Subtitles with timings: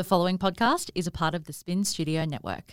[0.00, 2.72] The following podcast is a part of the Spin Studio Network.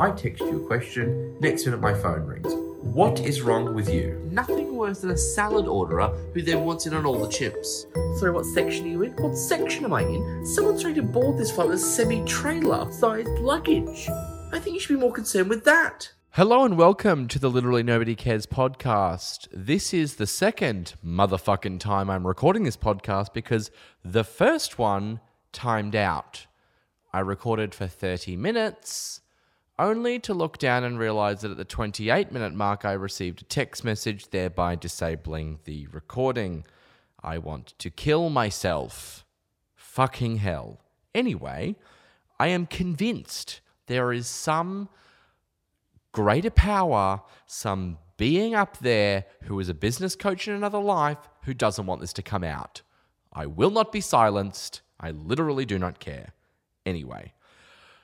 [0.00, 2.52] I text you a question, next minute my phone rings.
[2.82, 4.20] What is wrong with you?
[4.28, 7.86] Nothing worse than a salad orderer who then wants in on all the chips.
[8.18, 9.12] Sorry, what section are you in?
[9.12, 10.44] What section am I in?
[10.44, 14.08] Someone's trying to board this flight with a semi-trailer sized luggage.
[14.52, 16.10] I think you should be more concerned with that.
[16.30, 19.46] Hello and welcome to the Literally Nobody Cares podcast.
[19.52, 23.70] This is the second motherfucking time I'm recording this podcast because
[24.04, 25.20] the first one
[25.52, 26.46] timed out.
[27.12, 29.20] I recorded for 30 minutes,
[29.78, 33.44] only to look down and realize that at the 28 minute mark, I received a
[33.44, 36.64] text message, thereby disabling the recording.
[37.22, 39.24] I want to kill myself.
[39.74, 40.80] Fucking hell.
[41.14, 41.76] Anyway,
[42.38, 44.88] I am convinced there is some
[46.12, 51.54] greater power, some being up there who is a business coach in another life who
[51.54, 52.82] doesn't want this to come out.
[53.32, 54.82] I will not be silenced.
[55.00, 56.32] I literally do not care.
[56.84, 57.32] Anyway,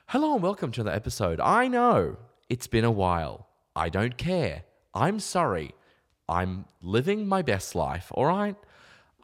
[0.07, 1.41] hello and welcome to the episode.
[1.41, 2.15] I know
[2.47, 3.47] it's been a while.
[3.75, 4.63] I don't care.
[4.93, 5.75] I'm sorry.
[6.29, 8.55] I'm living my best life, all right?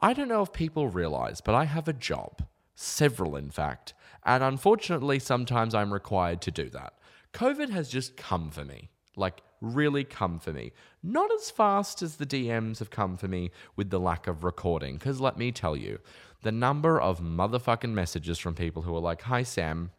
[0.02, 2.42] I don't know if people realize, but I have a job,
[2.74, 6.92] several in fact, and unfortunately, sometimes I'm required to do that.
[7.32, 8.90] COVID has just come for me.
[9.16, 10.72] Like, really come for me.
[11.02, 14.94] Not as fast as the DMs have come for me with the lack of recording,
[14.94, 15.98] because let me tell you,
[16.42, 19.90] the number of motherfucking messages from people who are like, Hi, Sam.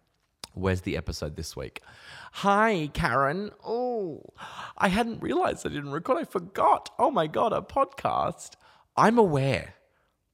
[0.55, 1.81] Where's the episode this week?
[2.33, 3.49] Hi, Karen.
[3.65, 4.21] Oh,
[4.77, 6.19] I hadn't realized I didn't record.
[6.19, 6.91] I forgot.
[6.99, 8.51] Oh my God, a podcast.
[8.95, 9.73] I'm aware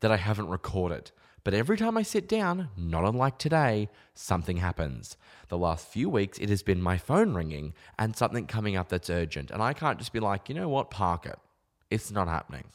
[0.01, 1.11] that I haven't recorded.
[1.43, 5.17] But every time I sit down, not unlike today, something happens.
[5.47, 9.09] The last few weeks, it has been my phone ringing and something coming up that's
[9.09, 9.51] urgent.
[9.51, 11.39] And I can't just be like, you know what, park it.
[11.89, 12.65] It's not happening.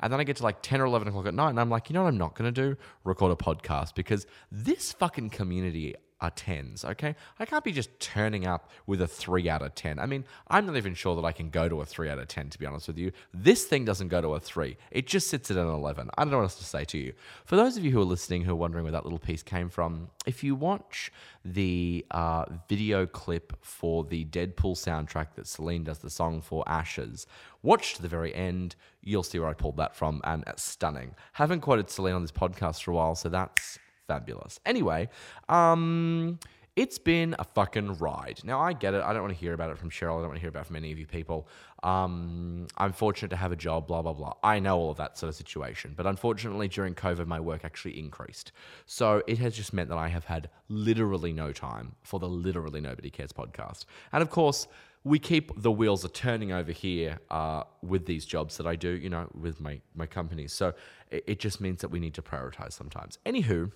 [0.00, 1.88] And then I get to like 10 or 11 o'clock at night and I'm like,
[1.88, 2.76] you know what I'm not going to do?
[3.04, 7.14] Record a podcast because this fucking community are tens, okay?
[7.38, 9.98] I can't be just turning up with a three out of 10.
[9.98, 12.28] I mean, I'm not even sure that I can go to a three out of
[12.28, 13.12] 10, to be honest with you.
[13.34, 16.10] This thing doesn't go to a three, it just sits at an 11.
[16.16, 17.12] I don't know what else to say to you.
[17.44, 19.68] For those of you who are listening who are wondering where that little piece came
[19.68, 21.12] from, if you watch
[21.44, 27.26] the uh, video clip for the Deadpool soundtrack that Celine does the song for Ashes,
[27.62, 28.74] watch to the very end.
[29.02, 31.14] You'll see where I pulled that from, and it's stunning.
[31.34, 34.60] Haven't quoted Celine on this podcast for a while, so that's fabulous.
[34.64, 35.08] Anyway,
[35.48, 36.38] um,
[36.76, 38.40] it's been a fucking ride.
[38.44, 39.02] Now I get it.
[39.02, 40.18] I don't want to hear about it from Cheryl.
[40.18, 41.48] I don't want to hear about it from any of you people.
[41.82, 43.86] Um, I'm fortunate to have a job.
[43.86, 44.34] Blah blah blah.
[44.42, 45.94] I know all of that sort of situation.
[45.96, 48.52] But unfortunately, during COVID, my work actually increased.
[48.84, 52.80] So it has just meant that I have had literally no time for the literally
[52.80, 53.86] nobody cares podcast.
[54.12, 54.68] And of course.
[55.04, 58.88] We keep the wheels are turning over here uh, with these jobs that I do,
[58.88, 60.52] you know, with my, my companies.
[60.52, 60.74] So
[61.12, 63.20] it, it just means that we need to prioritize sometimes.
[63.24, 63.70] Anywho,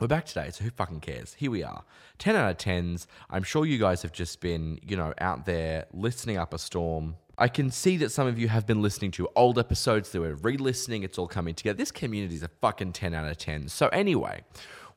[0.00, 1.34] we're back today, so who fucking cares?
[1.34, 1.82] Here we are.
[2.18, 3.06] 10 out of 10s.
[3.30, 7.16] I'm sure you guys have just been, you know, out there listening up a storm.
[7.36, 10.34] I can see that some of you have been listening to old episodes that we're
[10.34, 11.02] re listening.
[11.02, 11.76] It's all coming together.
[11.76, 13.68] This community is a fucking 10 out of 10.
[13.68, 14.42] So, anyway,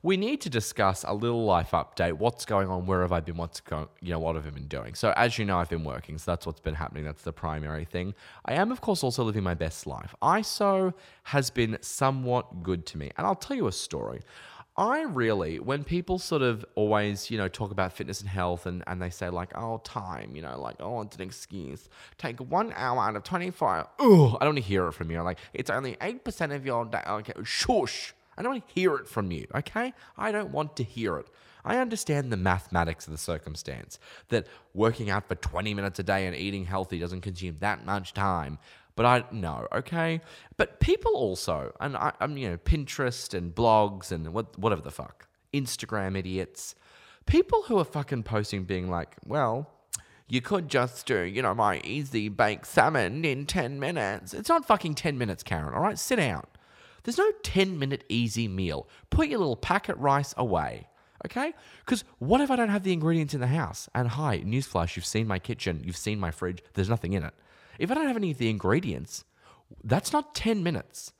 [0.04, 2.14] we need to discuss a little life update.
[2.14, 2.86] What's going on?
[2.86, 3.36] Where have I been?
[3.36, 3.86] What's going?
[4.00, 4.94] You know, what have I been doing?
[4.94, 7.04] So, as you know, I've been working, so that's what's been happening.
[7.04, 8.14] That's the primary thing.
[8.44, 10.12] I am, of course, also living my best life.
[10.20, 10.92] ISO
[11.24, 14.20] has been somewhat good to me, and I'll tell you a story.
[14.76, 18.82] I really, when people sort of always, you know, talk about fitness and health and,
[18.86, 21.90] and they say, like, oh, time, you know, like, oh, it's an excuse.
[22.16, 25.20] Take one hour out of 24 Oh, I don't want to hear it from you.
[25.20, 27.02] Like, it's only 8% of your day.
[27.06, 28.14] Okay, shush.
[28.36, 29.92] I don't want to hear it from you, okay?
[30.16, 31.26] I don't want to hear it.
[31.64, 36.26] I understand the mathematics of the circumstance that working out for 20 minutes a day
[36.26, 38.58] and eating healthy doesn't consume that much time.
[38.94, 40.20] But I know, okay.
[40.56, 44.90] But people also, and I, am you know Pinterest and blogs and what whatever the
[44.90, 46.74] fuck, Instagram idiots,
[47.26, 49.70] people who are fucking posting being like, well,
[50.28, 54.34] you could just do you know my easy baked salmon in ten minutes.
[54.34, 55.74] It's not fucking ten minutes, Karen.
[55.74, 56.46] All right, sit down.
[57.04, 58.88] There's no ten minute easy meal.
[59.10, 60.88] Put your little packet rice away.
[61.24, 61.54] Okay?
[61.84, 63.88] Because what if I don't have the ingredients in the house?
[63.94, 67.34] And hi, newsflash, you've seen my kitchen, you've seen my fridge, there's nothing in it.
[67.82, 69.24] If I don't have any of the ingredients,
[69.82, 71.12] that's not 10 minutes.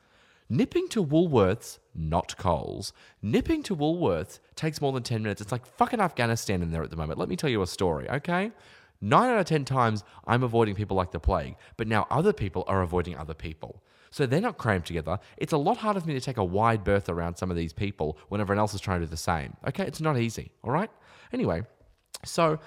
[0.49, 5.41] Nipping to Woolworths, not Coles, nipping to Woolworths takes more than 10 minutes.
[5.41, 7.19] It's like fucking Afghanistan in there at the moment.
[7.19, 8.53] Let me tell you a story, okay?
[9.01, 12.63] Nine out of 10 times, I'm avoiding people like the plague, but now other people
[12.69, 13.83] are avoiding other people.
[14.13, 15.19] So they're not crammed together.
[15.39, 17.73] It's a lot harder for me to take a wide berth around some of these
[17.73, 19.57] people when everyone else is trying to do the same.
[19.67, 20.91] Okay, it's not easy, all right?
[21.33, 21.63] Anyway,
[22.25, 22.61] so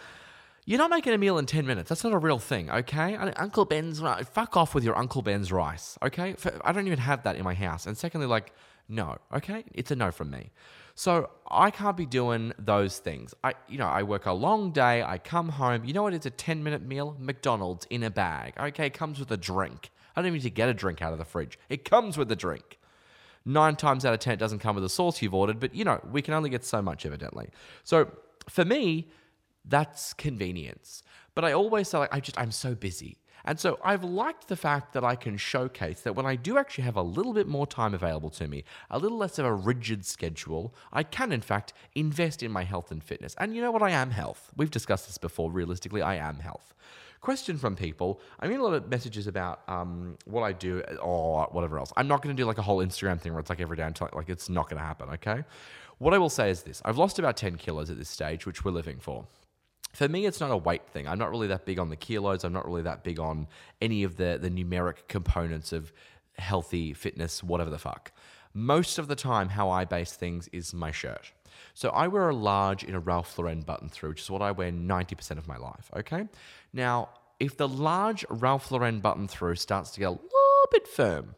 [0.65, 1.89] you're not making a meal in 10 minutes.
[1.89, 3.15] That's not a real thing, okay?
[3.15, 4.01] Uncle Ben's.
[4.31, 6.35] Fuck off with your Uncle Ben's rice, okay?
[6.63, 7.85] I don't even have that in my house.
[7.85, 8.51] And secondly, like,
[8.89, 9.63] no, okay?
[9.73, 10.51] It's a no from me.
[10.95, 13.33] So I can't be doing those things.
[13.44, 15.03] I, you know, I work a long day.
[15.03, 15.83] I come home.
[15.83, 16.13] You know what?
[16.13, 17.18] It's a ten minute meal.
[17.19, 18.53] McDonald's in a bag.
[18.57, 19.91] Okay, comes with a drink.
[20.15, 21.59] I don't even need to get a drink out of the fridge.
[21.69, 22.79] It comes with a drink.
[23.44, 25.59] Nine times out of ten, it doesn't come with the sauce you've ordered.
[25.59, 27.50] But you know, we can only get so much, evidently.
[27.83, 28.09] So
[28.50, 29.09] for me,
[29.67, 31.03] that's convenience.
[31.33, 33.17] But I always say, like, I just, I'm so busy.
[33.47, 36.85] And so I've liked the fact that I can showcase that when I do actually
[36.85, 40.03] have a little bit more time available to me, a little less of a rigid
[40.03, 43.35] schedule, I can in fact invest in my health and fitness.
[43.38, 43.83] And you know what?
[43.83, 44.51] I am health.
[44.57, 45.51] We've discussed this before.
[45.51, 46.73] Realistically, I am health.
[47.21, 48.19] Question from people.
[48.39, 51.94] I mean, a lot of messages about um, what I do or whatever else.
[51.97, 53.83] I'm not going to do like a whole Instagram thing where it's like every day
[53.83, 55.09] until like it's not going to happen.
[55.09, 55.44] Okay.
[56.00, 58.65] What I will say is this: I've lost about ten kilos at this stage, which
[58.65, 59.25] we're living for
[59.95, 61.07] for me, it's not a weight thing.
[61.07, 62.44] I'm not really that big on the kilos.
[62.44, 63.47] I'm not really that big on
[63.81, 65.94] any of the, the numeric components of
[66.38, 68.12] healthy fitness, whatever the fuck.
[68.53, 71.31] Most of the time, how I base things is my shirt.
[71.74, 74.51] So I wear a large in a Ralph Lauren button through, which is what I
[74.51, 75.89] wear 90% of my life.
[75.95, 76.27] Okay.
[76.74, 77.09] Now,
[77.39, 81.36] if the large Ralph Lauren button through starts to get a little bit firm,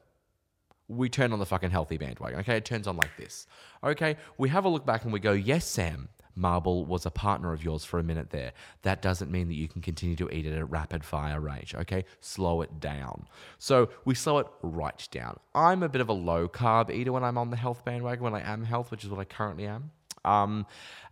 [0.87, 2.39] we turn on the fucking healthy bandwagon.
[2.39, 2.57] Okay.
[2.57, 3.47] It turns on like this.
[3.83, 4.17] Okay.
[4.37, 7.63] We have a look back and we go, yes, Sam, Marble was a partner of
[7.63, 8.53] yours for a minute there.
[8.83, 11.73] That doesn't mean that you can continue to eat it at a rapid fire rate,
[11.75, 12.05] okay?
[12.21, 13.27] Slow it down.
[13.57, 15.39] So we slow it right down.
[15.55, 18.35] I'm a bit of a low carb eater when I'm on the health bandwagon, when
[18.35, 19.91] I am health, which is what I currently am.
[20.23, 20.65] Um,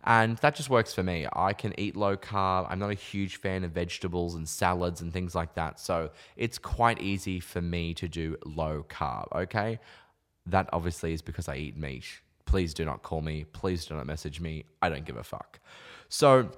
[0.04, 1.26] and that just works for me.
[1.32, 2.66] I can eat low carb.
[2.68, 5.80] I'm not a huge fan of vegetables and salads and things like that.
[5.80, 9.80] So it's quite easy for me to do low carb, okay?
[10.46, 12.04] That obviously is because I eat meat.
[12.46, 13.44] Please do not call me.
[13.44, 14.64] Please do not message me.
[14.80, 15.60] I don't give a fuck.
[16.08, 16.50] So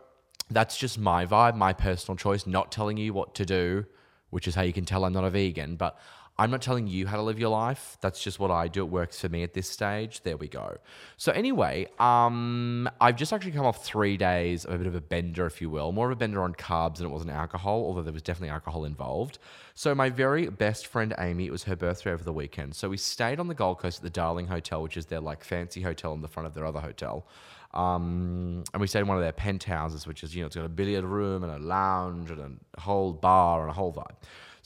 [0.50, 3.87] that's just my vibe, my personal choice, not telling you what to do,
[4.31, 5.76] which is how you can tell I'm not a vegan.
[5.76, 5.99] But
[6.40, 7.99] I'm not telling you how to live your life.
[8.00, 8.82] That's just what I do.
[8.82, 10.23] It works for me at this stage.
[10.23, 10.79] There we go.
[11.17, 15.00] So anyway, um, I've just actually come off three days of a bit of a
[15.00, 17.85] bender, if you will, more of a bender on carbs than it was on alcohol,
[17.85, 19.38] although there was definitely alcohol involved.
[19.75, 22.76] So my very best friend Amy, it was her birthday over the weekend.
[22.76, 25.43] So we stayed on the Gold Coast at the Darling Hotel, which is their like
[25.43, 27.26] fancy hotel in the front of their other hotel.
[27.75, 30.64] Um, and we stayed in one of their penthouses, which is, you know, it's got
[30.64, 34.14] a billiard room and a lounge and a whole bar and a whole vibe.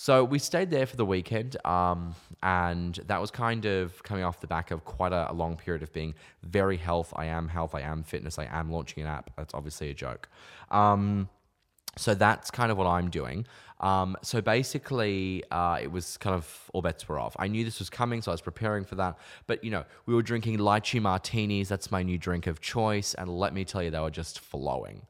[0.02, 4.40] So we stayed there for the weekend, um, and that was kind of coming off
[4.40, 7.12] the back of quite a, a, long period of being very health.
[7.14, 7.72] I am health.
[7.72, 8.36] I am fitness.
[8.36, 9.30] I am launching an app.
[9.36, 10.28] That's obviously a joke.
[10.72, 11.28] Um,
[11.96, 13.46] so that's kind of what I'm doing.
[13.78, 17.36] Um, so basically, uh, it was kind of all bets were off.
[17.38, 19.16] I knew this was coming, so I was preparing for that.
[19.46, 21.68] But you know, we were drinking lychee martinis.
[21.68, 25.02] That's my new drink of choice, and let me tell you, they were just flowing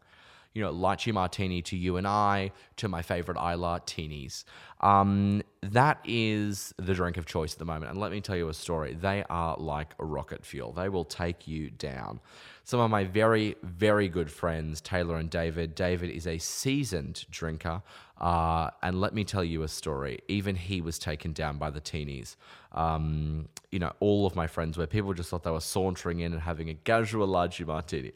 [0.55, 4.45] you know, lychee martini to you and I, to my favorite Isla teenies.
[4.81, 7.93] Um, that is the drink of choice at the moment.
[7.93, 8.95] And let me tell you a story.
[8.95, 10.73] They are like rocket fuel.
[10.73, 12.21] They will take you down.
[12.65, 15.75] Some of my very, very good friends, Taylor and David.
[15.75, 17.83] David is a seasoned drinker.
[18.21, 20.21] Uh, and let me tell you a story.
[20.29, 22.37] Even he was taken down by the teenies.
[22.73, 26.35] Um, you know, all of my friends where people just thought they were sauntering in
[26.35, 28.13] and having a casual lychee martini.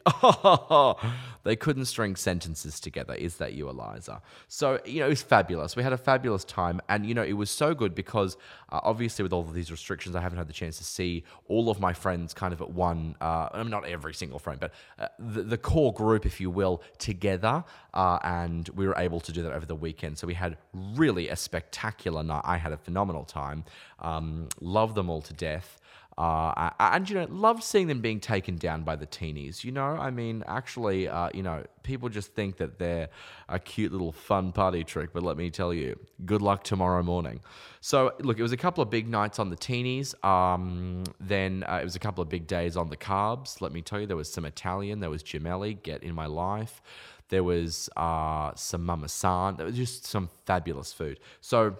[1.43, 3.15] they couldn't string sentences together.
[3.15, 4.21] Is that you, Eliza?
[4.47, 5.75] So, you know, it was fabulous.
[5.75, 6.79] We had a fabulous time.
[6.89, 8.37] And, you know, it was so good because
[8.69, 11.71] uh, obviously with all of these restrictions, I haven't had the chance to see all
[11.71, 14.73] of my friends kind of at one, uh, I mean, not every single friend, but
[14.99, 17.63] uh, the, the, core group, if you will, together.
[17.95, 20.19] Uh, and we were able to do that over the weekend.
[20.19, 22.43] So we had really a spectacular night.
[22.45, 23.65] I had a phenomenal time.
[23.99, 25.79] Um, love them all to death.
[26.17, 29.63] Uh, and you know, loved seeing them being taken down by the teenies.
[29.63, 33.09] You know, I mean, actually, uh, you know, people just think that they're
[33.49, 37.39] a cute little fun party trick, but let me tell you, good luck tomorrow morning.
[37.81, 40.15] So, look, it was a couple of big nights on the teenies.
[40.25, 43.61] Um, then uh, it was a couple of big days on the carbs.
[43.61, 46.81] Let me tell you, there was some Italian, there was gemelli, get in my life.
[47.29, 49.57] There was uh, some mama san.
[49.57, 51.19] There was just some fabulous food.
[51.41, 51.75] So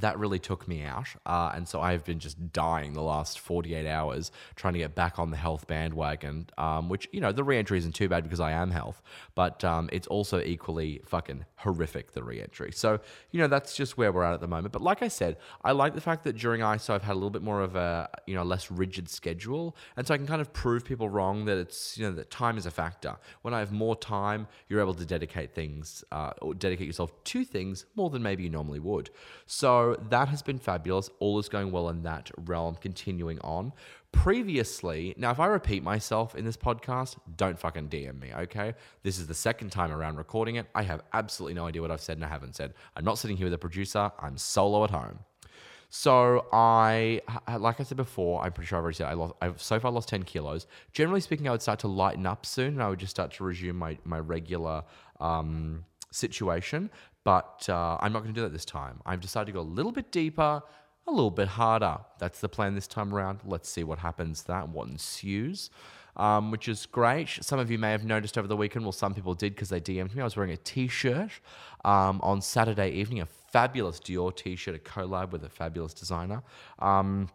[0.00, 1.08] that really took me out.
[1.24, 5.18] Uh, and so I've been just dying the last 48 hours trying to get back
[5.18, 8.52] on the health bandwagon, um, which, you know, the reentry isn't too bad because I
[8.52, 9.02] am health,
[9.34, 12.72] but um, it's also equally fucking horrific, the reentry.
[12.72, 14.72] So, you know, that's just where we're at at the moment.
[14.72, 17.30] But like I said, I like the fact that during ISO I've had a little
[17.30, 19.76] bit more of a, you know, less rigid schedule.
[19.96, 22.58] And so I can kind of prove people wrong that it's, you know, that time
[22.58, 23.16] is a factor.
[23.42, 27.44] When I have more time, you're able to dedicate things, uh, or dedicate yourself to
[27.44, 29.10] things more than maybe you normally would.
[29.46, 31.10] So, that has been fabulous.
[31.20, 33.72] All is going well in that realm, continuing on.
[34.12, 38.74] Previously, now if I repeat myself in this podcast, don't fucking DM me, okay?
[39.02, 40.66] This is the second time around recording it.
[40.74, 42.74] I have absolutely no idea what I've said and I haven't said.
[42.96, 45.18] I'm not sitting here with a producer, I'm solo at home.
[45.96, 47.20] So I,
[47.56, 49.34] like I said before, I'm pretty sure I've already said I lost.
[49.40, 50.66] I've so far lost ten kilos.
[50.92, 53.44] Generally speaking, I would start to lighten up soon, and I would just start to
[53.44, 54.82] resume my my regular
[55.20, 56.90] um, situation.
[57.24, 59.00] But uh, I'm not going to do that this time.
[59.06, 60.62] I've decided to go a little bit deeper,
[61.06, 61.98] a little bit harder.
[62.18, 63.40] That's the plan this time around.
[63.44, 65.70] Let's see what happens that what ensues.
[66.16, 67.28] Um, which is great.
[67.40, 69.80] Some of you may have noticed over the weekend, well, some people did because they
[69.80, 70.20] DM'd me.
[70.20, 71.32] I was wearing a t shirt
[71.84, 76.44] um, on Saturday evening, a fabulous Dior t shirt, a collab with a fabulous designer.
[76.78, 77.30] Um,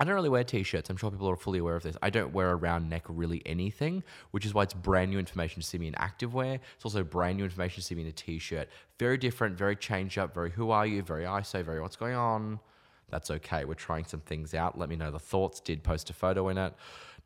[0.00, 0.90] I don't really wear t-shirts.
[0.90, 1.96] I'm sure people are fully aware of this.
[2.02, 5.66] I don't wear around neck really anything, which is why it's brand new information to
[5.66, 6.60] see me in activewear.
[6.76, 8.68] It's also brand new information to see me in a t-shirt.
[8.98, 12.60] Very different, very change up, very who are you, very ISO, very what's going on.
[13.10, 13.64] That's okay.
[13.64, 14.78] We're trying some things out.
[14.78, 15.60] Let me know the thoughts.
[15.60, 16.74] Did post a photo in it.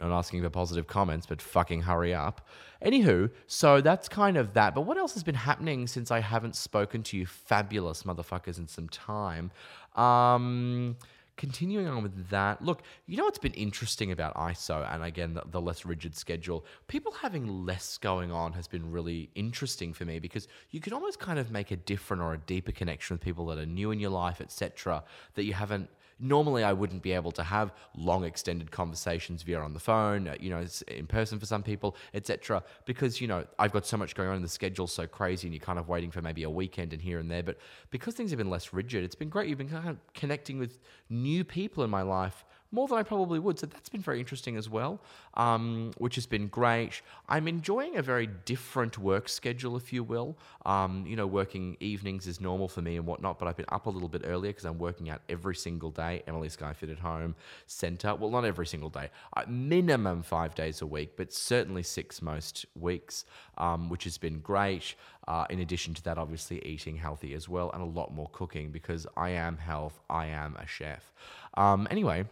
[0.00, 2.48] Not asking for positive comments, but fucking hurry up.
[2.84, 4.74] Anywho, so that's kind of that.
[4.74, 8.66] But what else has been happening since I haven't spoken to you fabulous motherfuckers in
[8.66, 9.50] some time?
[9.94, 10.96] Um
[11.42, 15.42] continuing on with that, look, you know what's been interesting about ISO and again the,
[15.50, 16.64] the, less rigid schedule?
[16.86, 21.18] People having less going on has been really interesting for me because you can almost
[21.18, 23.98] kind of make a different or a deeper connection with people that are new in
[23.98, 25.02] your life, etc.
[25.34, 25.90] That you haven't
[26.22, 30.36] normally I wouldn't be able to have long extended conversations via on the phone, uh,
[30.38, 32.62] you know, in person for some people, etc.
[32.86, 35.54] Because you know I've got so much going on in the schedule's so crazy, and
[35.54, 37.42] you're kind of waiting for maybe a weekend and here and there.
[37.42, 37.58] But
[37.90, 39.48] because things have been less rigid, it's been great.
[39.48, 40.78] You've been kind of connecting with
[41.10, 43.58] new people in my life more than I probably would.
[43.58, 45.00] So that's been very interesting as well,
[45.34, 47.02] um, which has been great.
[47.28, 50.36] I'm enjoying a very different work schedule, if you will.
[50.64, 53.86] Um, you know, working evenings is normal for me and whatnot, but I've been up
[53.86, 56.22] a little bit earlier because I'm working out every single day.
[56.26, 57.34] Emily Skye FIT at Home
[57.66, 58.14] Center.
[58.14, 62.64] Well, not every single day, uh, minimum five days a week, but certainly six most
[62.74, 63.26] weeks,
[63.58, 64.94] um, which has been great.
[65.28, 68.70] Uh, in addition to that, obviously eating healthy as well, and a lot more cooking
[68.70, 71.12] because I am health, I am a chef.
[71.54, 72.24] Um, anyway,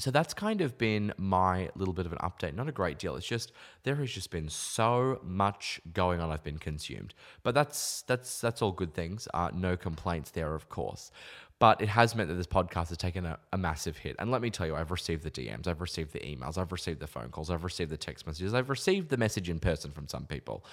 [0.00, 2.54] so that's kind of been my little bit of an update.
[2.54, 3.16] Not a great deal.
[3.16, 3.52] It's just
[3.82, 6.30] there has just been so much going on.
[6.30, 9.28] I've been consumed, but that's that's that's all good things.
[9.34, 11.10] Uh, no complaints there, of course.
[11.58, 14.16] But it has meant that this podcast has taken a, a, massive hit.
[14.18, 17.00] And let me tell you, I've received the DMs, I've received the emails, I've received
[17.00, 20.08] the phone calls, I've received the text messages, I've received the message in person from
[20.08, 20.64] some people.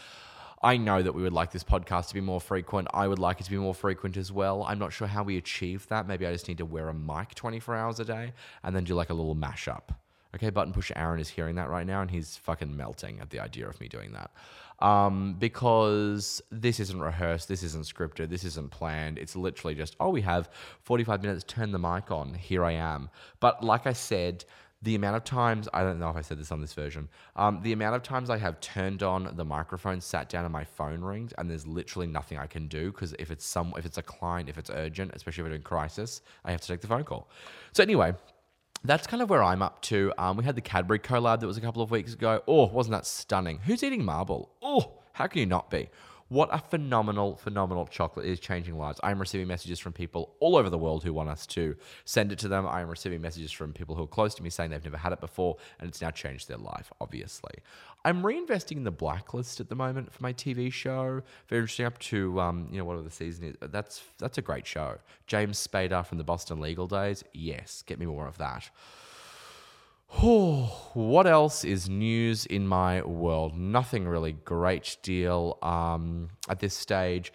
[0.62, 2.88] I know that we would like this podcast to be more frequent.
[2.94, 4.64] I would like it to be more frequent as well.
[4.64, 6.08] I'm not sure how we achieve that.
[6.08, 8.34] Maybe I just need to wear a mic 24 hours a day
[8.64, 9.90] and then do like a little mashup.
[10.36, 13.40] Okay, button pusher Aaron is hearing that right now and he's fucking melting at the
[13.40, 14.32] idea of me doing that.
[14.80, 19.18] Um, because this isn't rehearsed, this isn't scripted, this isn't planned.
[19.18, 20.50] It's literally just, oh, we have
[20.84, 23.10] 45 minutes, turn the mic on, here I am.
[23.40, 24.46] But like I said,
[24.82, 27.10] the amount of times I don't know if I said this on this version.
[27.36, 30.66] Um, the amount of times I have turned on the microphone, sat down, and my
[30.66, 33.98] phone rings, and there's literally nothing I can do because if it's some, if it's
[33.98, 36.88] a client, if it's urgent, especially if it's in crisis, I have to take the
[36.88, 37.28] phone call.
[37.74, 38.14] So anyway,
[38.84, 40.14] that's kind of where I'm up to.
[40.18, 42.44] Um, we had the Cadbury collab that was a couple of weeks ago.
[42.48, 43.60] Oh, wasn't that stunning?
[43.66, 44.52] Who's eating marble?
[44.62, 45.90] Oh, how can you not be?
[46.30, 49.00] What a phenomenal, phenomenal chocolate is changing lives.
[49.02, 52.40] I'm receiving messages from people all over the world who want us to send it
[52.40, 52.68] to them.
[52.68, 55.22] I'm receiving messages from people who are close to me saying they've never had it
[55.22, 57.54] before and it's now changed their life, obviously.
[58.04, 61.22] I'm reinvesting in the blacklist at the moment for my TV show.
[61.48, 63.56] Very interesting up to um, you know, whatever the season is.
[63.62, 64.98] That's that's a great show.
[65.28, 67.24] James Spader from the Boston Legal Days.
[67.34, 68.70] Yes, get me more of that.
[70.10, 73.58] What else is news in my world?
[73.58, 77.32] Nothing really great deal um, at this stage.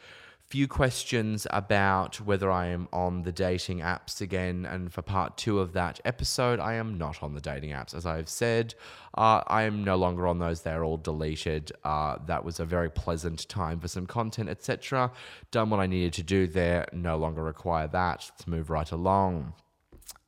[0.46, 4.66] Few questions about whether I am on the dating apps again.
[4.66, 7.94] And for part two of that episode, I am not on the dating apps.
[7.94, 8.74] As I've said,
[9.16, 10.60] uh, I am no longer on those.
[10.60, 11.72] They're all deleted.
[11.84, 15.10] Uh, that was a very pleasant time for some content, etc.
[15.50, 16.86] Done what I needed to do there.
[16.92, 18.30] No longer require that.
[18.30, 19.54] Let's move right along.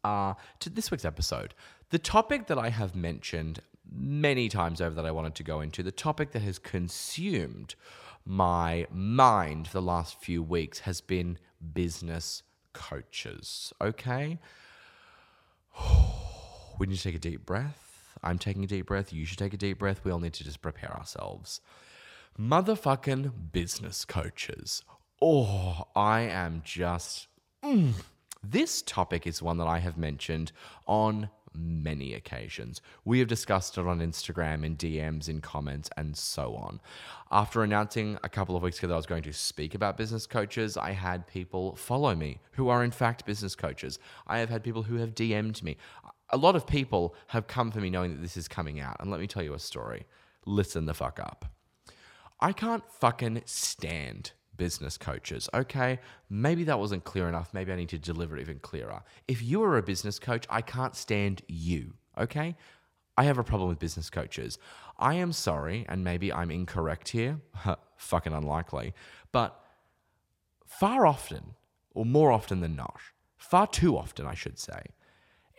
[0.04, 1.54] Uh, to this week's episode.
[1.90, 3.60] The topic that I have mentioned
[3.90, 7.74] many times over that I wanted to go into, the topic that has consumed
[8.26, 11.38] my mind the last few weeks has been
[11.72, 13.72] business coaches.
[13.80, 14.38] Okay?
[16.76, 18.16] We need to take a deep breath.
[18.20, 19.12] I'm taking a deep breath.
[19.12, 20.00] You should take a deep breath.
[20.02, 21.60] We all need to just prepare ourselves.
[22.36, 24.82] Motherfucking business coaches.
[25.22, 27.28] Oh, I am just.
[27.62, 27.92] Mm.
[28.42, 30.50] This topic is one that I have mentioned
[30.88, 32.80] on many occasions.
[33.04, 36.80] We have discussed it on Instagram, in DMs, in comments, and so on.
[37.30, 40.26] After announcing a couple of weeks ago that I was going to speak about business
[40.26, 43.98] coaches, I had people follow me who are in fact business coaches.
[44.26, 45.76] I have had people who have DM'd me.
[46.30, 48.96] A lot of people have come for me knowing that this is coming out.
[49.00, 50.06] And let me tell you a story.
[50.46, 51.46] Listen the fuck up.
[52.40, 55.48] I can't fucking stand business coaches.
[55.54, 57.52] Okay, maybe that wasn't clear enough.
[57.52, 59.02] Maybe I need to deliver it even clearer.
[59.28, 61.94] If you are a business coach, I can't stand you.
[62.18, 62.56] Okay,
[63.16, 64.58] I have a problem with business coaches.
[64.98, 67.40] I am sorry, and maybe I'm incorrect here.
[67.96, 68.94] Fucking unlikely.
[69.32, 69.58] But
[70.66, 71.54] far often,
[71.92, 73.00] or more often than not,
[73.36, 74.82] far too often, I should say,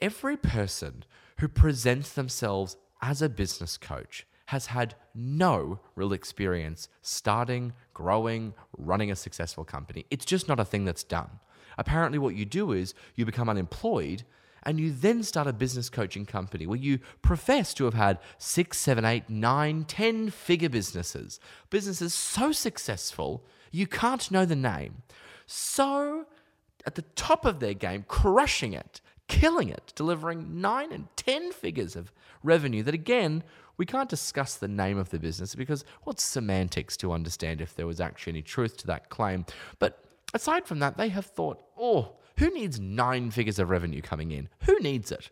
[0.01, 1.05] every person
[1.39, 9.11] who presents themselves as a business coach has had no real experience starting, growing, running
[9.11, 10.05] a successful company.
[10.11, 11.39] It's just not a thing that's done.
[11.77, 14.23] Apparently, what you do is you become unemployed
[14.63, 18.77] and you then start a business coaching company where you profess to have had six,
[18.79, 21.39] seven, eight, nine, ten figure businesses.
[21.69, 25.03] Businesses so successful, you can't know the name.
[25.45, 26.25] So
[26.85, 31.95] at the top of their game, crushing it, killing it, delivering nine and 10 figures
[31.95, 32.11] of
[32.43, 33.43] revenue that, again,
[33.77, 37.87] we can't discuss the name of the business because what's semantics to understand if there
[37.87, 39.45] was actually any truth to that claim.
[39.79, 40.03] But
[40.33, 44.49] aside from that, they have thought, oh, who needs nine figures of revenue coming in?
[44.61, 45.29] Who needs it?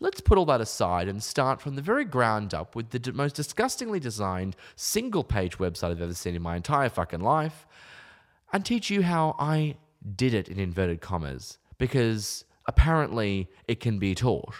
[0.00, 3.36] Let's put all that aside and start from the very ground up with the most
[3.36, 7.66] disgustingly designed single page website I've ever seen in my entire fucking life
[8.52, 9.76] and teach you how I
[10.16, 14.54] did it in inverted commas because apparently it can be taught.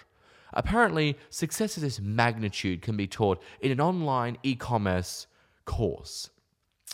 [0.53, 5.27] Apparently, success of this magnitude can be taught in an online e commerce
[5.65, 6.31] course.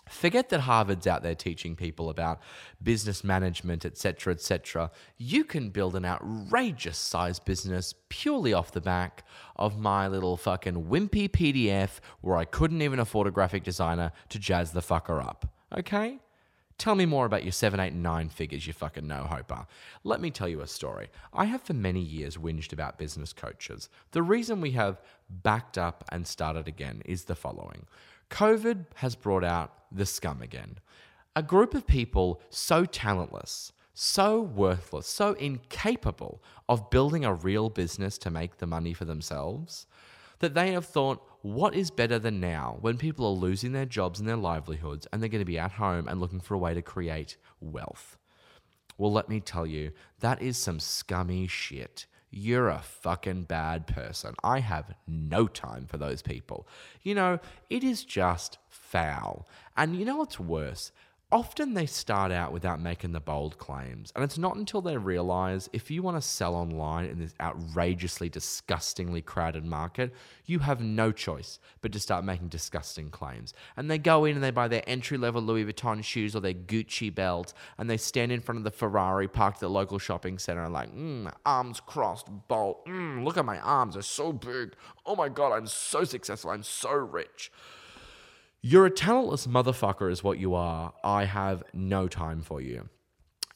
[0.09, 2.41] Forget that Harvard's out there teaching people about
[2.83, 4.91] business management, etc., etc.
[5.19, 9.25] You can build an outrageous size business purely off the back
[9.57, 14.39] of my little fucking wimpy PDF where I couldn't even afford a graphic designer to
[14.39, 15.53] jazz the fucker up.
[15.77, 16.21] Okay?
[16.79, 19.67] Tell me more about your seven, eight, nine figures, you fucking no hoper.
[20.05, 21.09] Let me tell you a story.
[21.33, 23.89] I have for many years whinged about business coaches.
[24.13, 27.87] The reason we have backed up and started again is the following
[28.31, 30.79] COVID has brought out the scum again.
[31.35, 38.19] A group of people so talentless, so worthless, so incapable of building a real business
[38.19, 39.87] to make the money for themselves
[40.39, 44.19] that they have thought, what is better than now when people are losing their jobs
[44.19, 46.75] and their livelihoods and they're going to be at home and looking for a way
[46.75, 48.17] to create wealth?
[48.97, 52.07] Well, let me tell you, that is some scummy shit.
[52.31, 54.35] You're a fucking bad person.
[54.43, 56.69] I have no time for those people.
[57.03, 57.39] You know,
[57.71, 59.49] it is just foul.
[59.77, 60.93] And you know what's worse?
[61.31, 64.15] Often they start out without making the bold claims.
[64.15, 68.31] And it's not until they realize if you want to sell online in this outrageously,
[68.31, 70.15] disgustingly crowded market,
[70.47, 73.53] you have no choice but to start making disgusting claims.
[73.77, 76.55] And they go in and they buy their entry level Louis Vuitton shoes or their
[76.55, 80.39] Gucci belt and they stand in front of the Ferrari parked at the local shopping
[80.39, 82.87] center and like, mm, arms crossed, bolt.
[82.87, 84.73] Mm, look at my arms, they're so big.
[85.05, 86.53] Oh my God, I'm so successful.
[86.53, 87.53] I'm so rich.
[88.61, 90.93] You're a talentless motherfucker, is what you are.
[91.05, 92.89] I have no time for you.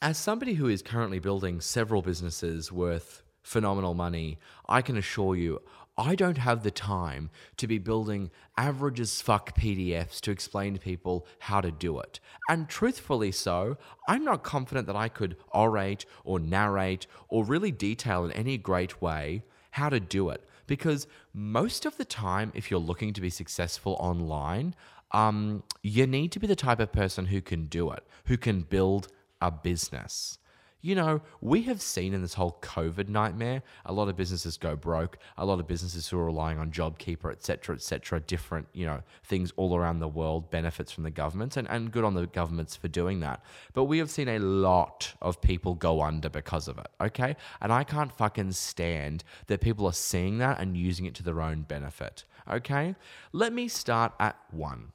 [0.01, 4.39] As somebody who is currently building several businesses worth phenomenal money,
[4.69, 5.61] I can assure you,
[5.97, 10.79] I don't have the time to be building average as fuck PDFs to explain to
[10.79, 12.21] people how to do it.
[12.47, 13.75] And truthfully so,
[14.07, 19.01] I'm not confident that I could orate or narrate or really detail in any great
[19.01, 20.47] way how to do it.
[20.67, 24.75] Because most of the time, if you're looking to be successful online,
[25.11, 28.61] um, you need to be the type of person who can do it, who can
[28.61, 29.07] build
[29.41, 30.37] a business.
[30.85, 34.75] You know, we have seen in this whole COVID nightmare, a lot of businesses go
[34.75, 38.67] broke, a lot of businesses who are relying on JobKeeper, et cetera, et cetera, different,
[38.73, 42.15] you know, things all around the world, benefits from the government, and, and good on
[42.15, 43.41] the governments for doing that.
[43.73, 47.37] But we have seen a lot of people go under because of it, okay?
[47.61, 51.39] And I can't fucking stand that people are seeing that and using it to their
[51.39, 52.95] own benefit, okay?
[53.31, 54.91] Let me start at one.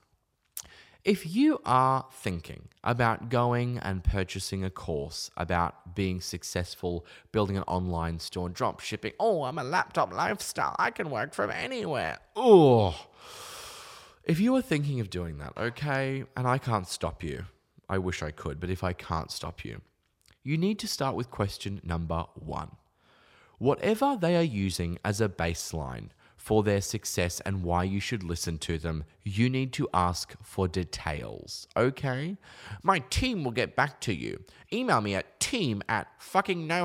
[1.04, 7.62] If you are thinking about going and purchasing a course about being successful, building an
[7.64, 12.18] online store, drop shipping, oh, I'm a laptop lifestyle, I can work from anywhere.
[12.34, 13.06] Oh,
[14.24, 17.44] if you are thinking of doing that, okay, and I can't stop you,
[17.88, 19.80] I wish I could, but if I can't stop you,
[20.42, 22.72] you need to start with question number one.
[23.58, 28.56] Whatever they are using as a baseline for their success and why you should listen
[28.56, 32.38] to them, you need to ask for details, okay?
[32.82, 34.42] My team will get back to you.
[34.72, 36.08] Email me at team at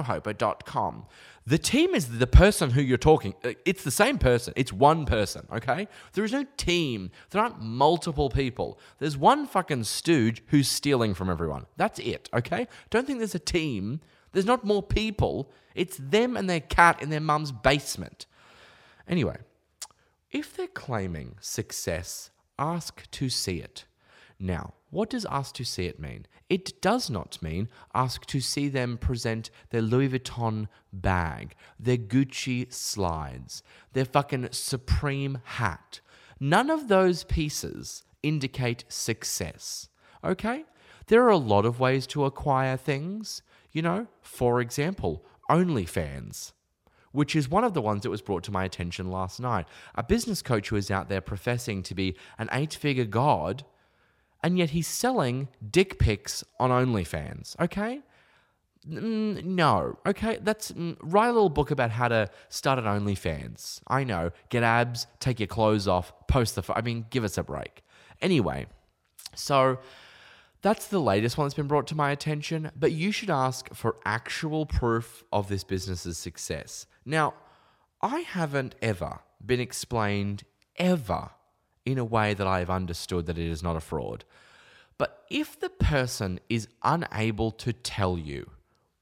[0.04, 1.06] fuckingnohoper.com.
[1.46, 3.36] The team is the person who you're talking.
[3.44, 4.54] uh, It's the same person.
[4.56, 5.88] It's one person, okay?
[6.14, 7.12] There is no team.
[7.30, 8.80] There aren't multiple people.
[9.00, 11.66] There's one fucking stooge who's stealing from everyone.
[11.78, 12.68] That's it, okay?
[12.90, 14.02] Don't think there's a team.
[14.32, 15.52] There's not more people.
[15.76, 18.26] It's them and their cat in their mum's basement.
[19.08, 19.38] Anyway,
[20.32, 23.86] if they're claiming success, ask to see it.
[24.40, 26.26] Now, what does ask to see it mean?
[26.50, 32.72] It does not mean ask to see them present their Louis Vuitton bag, their Gucci
[32.72, 33.64] slides,
[33.94, 36.00] their fucking Supreme hat.
[36.40, 39.90] None of those pieces indicate success.
[40.24, 40.66] Okay?
[41.08, 43.42] There are a lot of ways to acquire things.
[43.72, 46.54] You know, for example, OnlyFans
[47.14, 49.66] which is one of the ones that was brought to my attention last night.
[49.96, 53.64] A business coach who is out there professing to be an eight figure god,
[54.44, 58.02] and yet he's selling dick pics on OnlyFans, okay?
[58.90, 63.80] Mm, no, okay, that's mm, write a little book about how to start an OnlyFans.
[63.88, 66.64] I know, get abs, take your clothes off, post the.
[66.76, 67.84] I mean, give us a break.
[68.22, 68.66] Anyway,
[69.36, 69.80] so
[70.64, 73.98] that's the latest one that's been brought to my attention, but you should ask for
[74.06, 76.88] actual proof of this business's success.
[77.06, 77.36] Now,
[78.02, 80.44] I haven't ever been explained
[80.78, 81.32] ever
[81.86, 84.24] in a way that I have understood that it is not a fraud.
[84.98, 88.50] But if the person is unable to tell you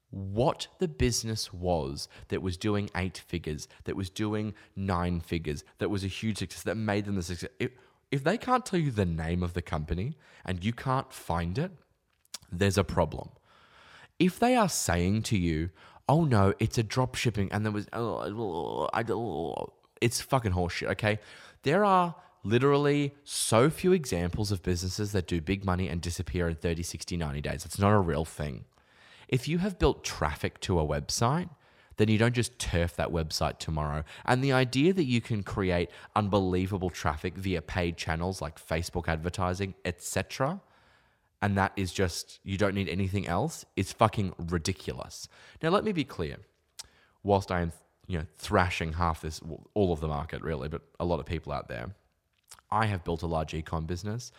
[0.10, 5.89] what the business was that was doing eight figures, that was doing nine figures, that
[5.89, 7.71] was a huge success, that made them the success, if,
[8.12, 11.71] if they can't tell you the name of the company and you can't find it,
[12.52, 13.30] there's a problem.
[14.19, 15.69] If they are saying to you,
[16.10, 21.19] oh no, it's a drop shipping and there was, oh, it's fucking horseshit, okay?
[21.63, 26.56] There are literally so few examples of businesses that do big money and disappear in
[26.56, 27.65] 30, 60, 90 days.
[27.65, 28.65] It's not a real thing.
[29.28, 31.50] If you have built traffic to a website,
[31.97, 34.04] then you don't just turf that website tomorrow.
[34.25, 39.75] And the idea that you can create unbelievable traffic via paid channels like Facebook advertising,
[39.86, 40.62] etc.,
[41.41, 45.27] and that is just you don't need anything else is fucking ridiculous.
[45.62, 46.38] Now let me be clear.
[47.23, 47.71] Whilst I am,
[48.08, 49.41] you know, thrashing half this
[49.73, 51.95] all of the market really, but a lot of people out there,
[52.69, 54.32] I have built a large ecom business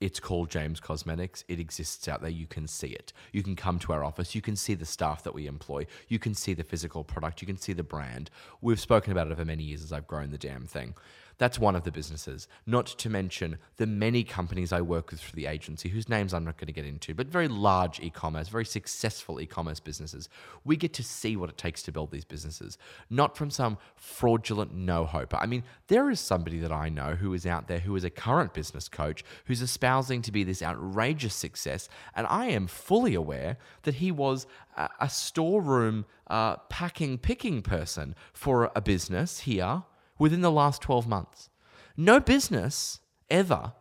[0.00, 1.44] it's called James Cosmetics.
[1.48, 2.30] It exists out there.
[2.30, 3.12] You can see it.
[3.32, 4.34] You can come to our office.
[4.34, 5.86] You can see the staff that we employ.
[6.08, 7.40] You can see the physical product.
[7.40, 8.30] You can see the brand.
[8.60, 10.94] We've spoken about it over many years as I've grown the damn thing.
[11.38, 12.48] That's one of the businesses.
[12.64, 16.44] Not to mention the many companies I work with for the agency, whose names I'm
[16.44, 20.30] not going to get into, but very large e commerce, very successful e commerce businesses.
[20.64, 22.78] We get to see what it takes to build these businesses,
[23.10, 25.34] not from some fraudulent no hope.
[25.34, 28.10] I mean, there is somebody that I know who is out there who is a
[28.10, 33.58] current business coach who's espousing to be this outrageous success, and I am fully aware
[33.82, 39.84] that he was a, a storeroom uh, packing, picking person for a business here
[40.18, 41.50] within the last 12 months.
[41.96, 43.00] No business
[43.30, 43.72] ever.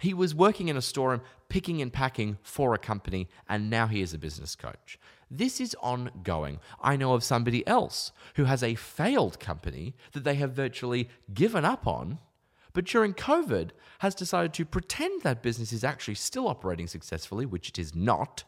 [0.00, 4.02] He was working in a storeroom, picking and packing for a company, and now he
[4.02, 4.98] is a business coach.
[5.30, 6.60] This is ongoing.
[6.80, 11.64] I know of somebody else who has a failed company that they have virtually given
[11.64, 12.18] up on,
[12.72, 17.70] but during COVID has decided to pretend that business is actually still operating successfully, which
[17.70, 18.44] it is not,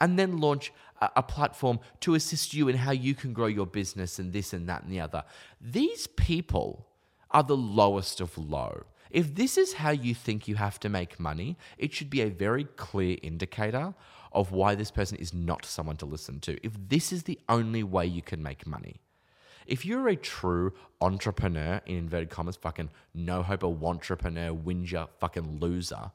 [0.00, 4.18] and then launch a, platform to assist you in how you can grow your business
[4.18, 5.24] and this and that and the other.
[5.60, 6.86] These people
[7.30, 8.84] are the lowest of low.
[9.10, 12.30] If this is how you think you have to make money, it should be a
[12.30, 13.94] very clear indicator
[14.32, 16.58] of why this person is not someone to listen to.
[16.64, 18.96] If this is the only way you can make money.
[19.66, 25.58] If you're a true entrepreneur, in inverted commas, fucking no hope, a entrepreneur, whinger, fucking
[25.58, 26.12] loser,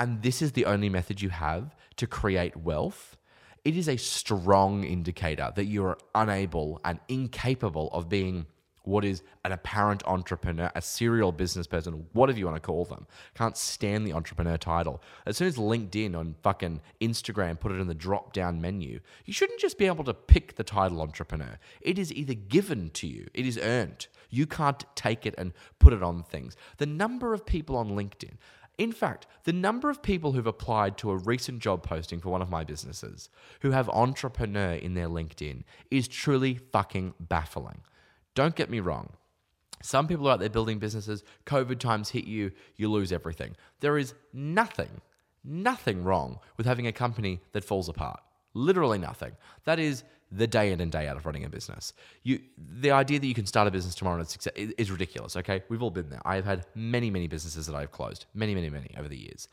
[0.00, 3.18] and this is the only method you have to create wealth,
[3.66, 8.46] it is a strong indicator that you are unable and incapable of being
[8.84, 13.06] what is an apparent entrepreneur, a serial business person, whatever you want to call them.
[13.34, 15.02] Can't stand the entrepreneur title.
[15.26, 19.34] As soon as LinkedIn on fucking Instagram put it in the drop down menu, you
[19.34, 21.58] shouldn't just be able to pick the title entrepreneur.
[21.82, 24.06] It is either given to you, it is earned.
[24.30, 26.56] You can't take it and put it on things.
[26.78, 28.34] The number of people on LinkedIn,
[28.80, 32.40] in fact, the number of people who've applied to a recent job posting for one
[32.40, 33.28] of my businesses
[33.60, 37.82] who have entrepreneur in their LinkedIn is truly fucking baffling.
[38.34, 39.10] Don't get me wrong.
[39.82, 41.22] Some people are out there building businesses.
[41.44, 43.54] COVID times hit you, you lose everything.
[43.80, 45.02] There is nothing,
[45.44, 48.20] nothing wrong with having a company that falls apart.
[48.54, 49.32] Literally nothing.
[49.64, 51.92] That is the day in and day out of running a business.
[52.22, 55.36] You, the idea that you can start a business tomorrow and success is ridiculous.
[55.36, 56.22] Okay, we've all been there.
[56.24, 59.48] I have had many, many businesses that I've closed, many, many, many over the years,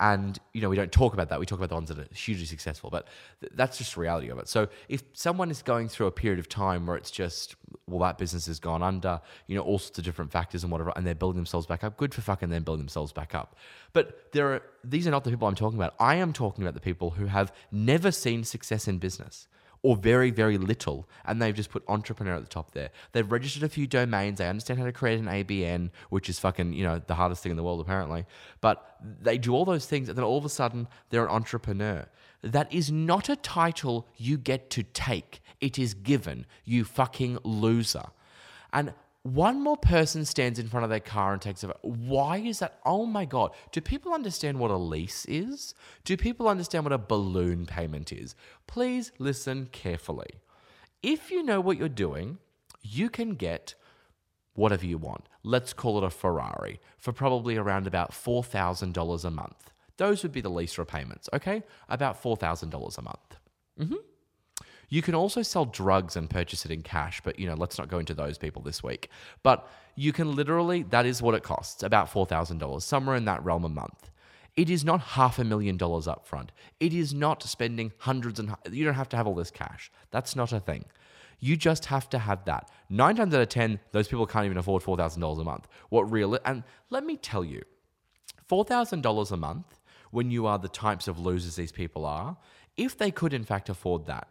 [0.00, 1.38] and you know we don't talk about that.
[1.38, 3.06] We talk about the ones that are hugely successful, but
[3.40, 4.48] th- that's just the reality of it.
[4.48, 7.54] So if someone is going through a period of time where it's just
[7.86, 10.92] well that business has gone under, you know all sorts of different factors and whatever,
[10.96, 13.54] and they're building themselves back up, good for fucking them building themselves back up.
[13.92, 15.94] But there are these are not the people I'm talking about.
[16.00, 19.46] I am talking about the people who have never seen success in business
[19.82, 22.90] or very, very little, and they've just put entrepreneur at the top there.
[23.10, 24.38] They've registered a few domains.
[24.38, 27.50] They understand how to create an ABN, which is fucking, you know, the hardest thing
[27.50, 28.24] in the world, apparently.
[28.60, 32.06] But they do all those things, and then all of a sudden, they're an entrepreneur.
[32.42, 38.04] That is not a title you get to take, it is given, you fucking loser.
[38.72, 41.74] And one more person stands in front of their car and takes over.
[41.82, 42.80] Why is that?
[42.84, 43.52] Oh my God.
[43.70, 45.74] Do people understand what a lease is?
[46.04, 48.34] Do people understand what a balloon payment is?
[48.66, 50.30] Please listen carefully.
[51.02, 52.38] If you know what you're doing,
[52.82, 53.74] you can get
[54.54, 55.28] whatever you want.
[55.44, 59.70] Let's call it a Ferrari for probably around about $4,000 a month.
[59.98, 61.62] Those would be the lease repayments, okay?
[61.88, 63.36] About $4,000 a month.
[63.80, 63.94] Mm-hmm.
[64.92, 67.88] You can also sell drugs and purchase it in cash, but you know, let's not
[67.88, 69.08] go into those people this week.
[69.42, 73.64] But you can literally, that is what it costs, about $4,000, somewhere in that realm
[73.64, 74.10] a month.
[74.54, 76.52] It is not half a million dollars up front.
[76.78, 79.90] It is not spending hundreds and you don't have to have all this cash.
[80.10, 80.84] That's not a thing.
[81.40, 82.70] You just have to have that.
[82.90, 85.68] Nine times out of 10, those people can't even afford $4,000 a month.
[85.88, 87.62] What real, and let me tell you,
[88.50, 92.36] $4,000 a month, when you are the types of losers these people are,
[92.76, 94.28] if they could in fact afford that,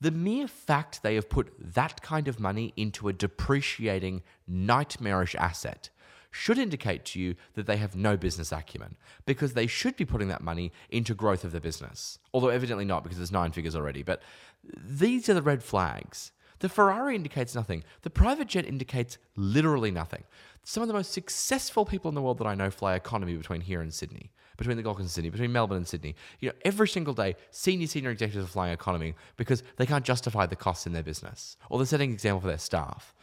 [0.00, 5.90] the mere fact they have put that kind of money into a depreciating, nightmarish asset
[6.30, 10.28] should indicate to you that they have no business acumen because they should be putting
[10.28, 12.18] that money into growth of the business.
[12.32, 14.02] Although evidently not because there's nine figures already.
[14.02, 14.22] But
[14.64, 16.32] these are the red flags.
[16.60, 17.84] The Ferrari indicates nothing.
[18.02, 20.24] The private jet indicates literally nothing.
[20.62, 23.62] Some of the most successful people in the world that I know fly economy between
[23.62, 26.14] here and Sydney, between the Coast and Sydney, between Melbourne and Sydney.
[26.38, 30.44] You know, every single day, senior senior executives are flying economy because they can't justify
[30.44, 33.14] the costs in their business, or they're setting an example for their staff.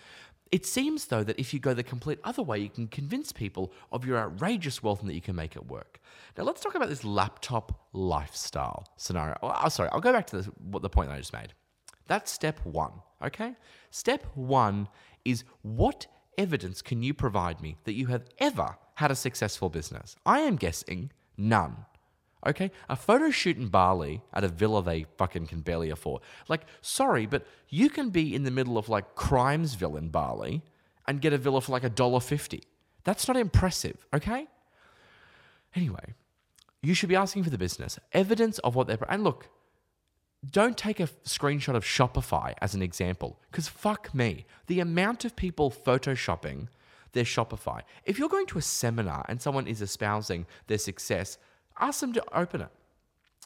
[0.52, 3.71] It seems, though, that if you go the complete other way, you can convince people
[3.91, 6.00] of your outrageous wealth and that you can make it work.
[6.36, 9.38] Now, let's talk about this laptop lifestyle scenario.
[9.43, 11.54] Oh, sorry, I'll go back to this, what the point that I just made.
[12.08, 13.54] That's step one, okay?
[13.91, 14.88] Step one
[15.23, 20.15] is what evidence can you provide me that you have ever had a successful business?
[20.26, 21.86] I am guessing none.
[22.45, 26.21] Okay, a photo shoot in Bali at a villa they fucking can barely afford.
[26.47, 30.62] Like, sorry, but you can be in the middle of like Crimesville in Bali
[31.08, 32.63] and get a villa for like a dollar fifty.
[33.04, 34.47] That's not impressive, okay?
[35.76, 36.13] Anyway,
[36.82, 39.00] you should be asking for the business evidence of what they're.
[39.10, 39.50] And look,
[40.50, 45.36] don't take a screenshot of Shopify as an example, because fuck me, the amount of
[45.36, 46.67] people photoshopping
[47.13, 47.82] their Shopify.
[48.06, 51.38] If you're going to a seminar and someone is espousing their success,
[51.80, 52.70] ask them to open it.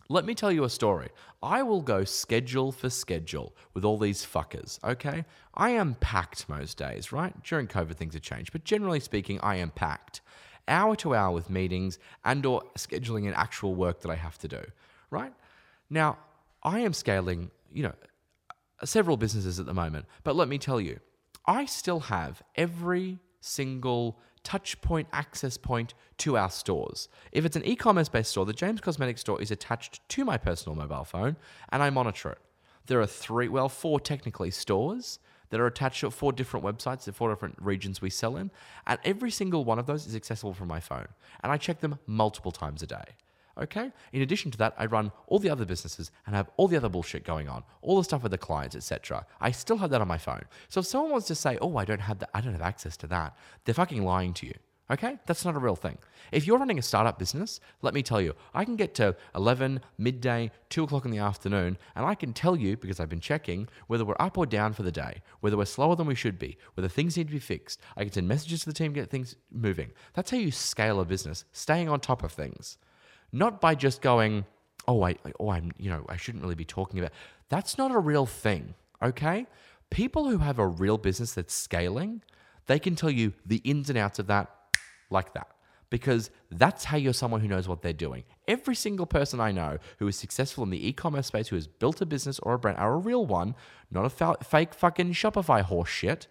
[0.10, 1.10] Let me tell you a story.
[1.42, 5.24] I will go schedule for schedule with all these fuckers, okay?
[5.54, 7.34] I am packed most days, right?
[7.44, 10.20] During COVID things have changed, but generally speaking, I am packed.
[10.68, 14.48] Hour to hour with meetings and or scheduling an actual work that I have to
[14.48, 14.62] do,
[15.10, 15.34] right?
[15.90, 16.18] Now,
[16.62, 17.94] I am scaling, you know,
[18.84, 21.00] several businesses at the moment, but let me tell you,
[21.46, 27.10] I still have every single touch point, access point to our stores.
[27.32, 30.38] If it's an e commerce based store, the James Cosmetics store is attached to my
[30.38, 31.36] personal mobile phone
[31.70, 32.40] and I monitor it.
[32.88, 37.12] There are three, well, four technically stores that are attached to four different websites, the
[37.12, 38.52] four different regions we sell in,
[38.88, 41.08] and every single one of those is accessible from my phone.
[41.44, 43.04] And I check them multiple times a day.
[43.62, 43.92] Okay?
[44.12, 46.90] In addition to that, I run all the other businesses and have all the other
[46.90, 49.26] bullshit going on, all the stuff with the clients, etc.
[49.40, 50.44] I still have that on my phone.
[50.70, 52.32] So if someone wants to say, "Oh, I don't have that.
[52.34, 54.56] I don't have access to that," they're fucking lying to you.
[54.90, 55.18] Okay?
[55.26, 56.00] That's not a real thing.
[56.32, 59.80] If you're running a startup business, let me tell you, I can get to 11,
[59.98, 63.70] midday, 2 o'clock in the afternoon, and I can tell you, because I've been checking,
[63.88, 66.58] whether we're up or down for the day, whether we're slower than we should be,
[66.74, 67.80] whether things need to be fixed.
[67.96, 69.92] I can send messages to the team, get things moving.
[70.14, 72.78] That's how you scale a business, staying on top of things
[73.32, 74.46] not by just going,
[74.88, 77.12] oh, I, oh, I'm, you know, I shouldn't really be talking about.
[77.50, 79.46] That's not a real thing, okay?
[79.90, 82.22] People who have a real business that's scaling,
[82.68, 84.50] they can tell you the ins and outs of that
[85.10, 85.48] like that
[85.92, 88.24] because that's how you're someone who knows what they're doing.
[88.48, 92.02] Every single person I know who is successful in the e-commerce space, who has built
[92.02, 93.56] a business or a brand, are a real one,
[93.92, 96.28] not a fa- fake fucking Shopify horse shit.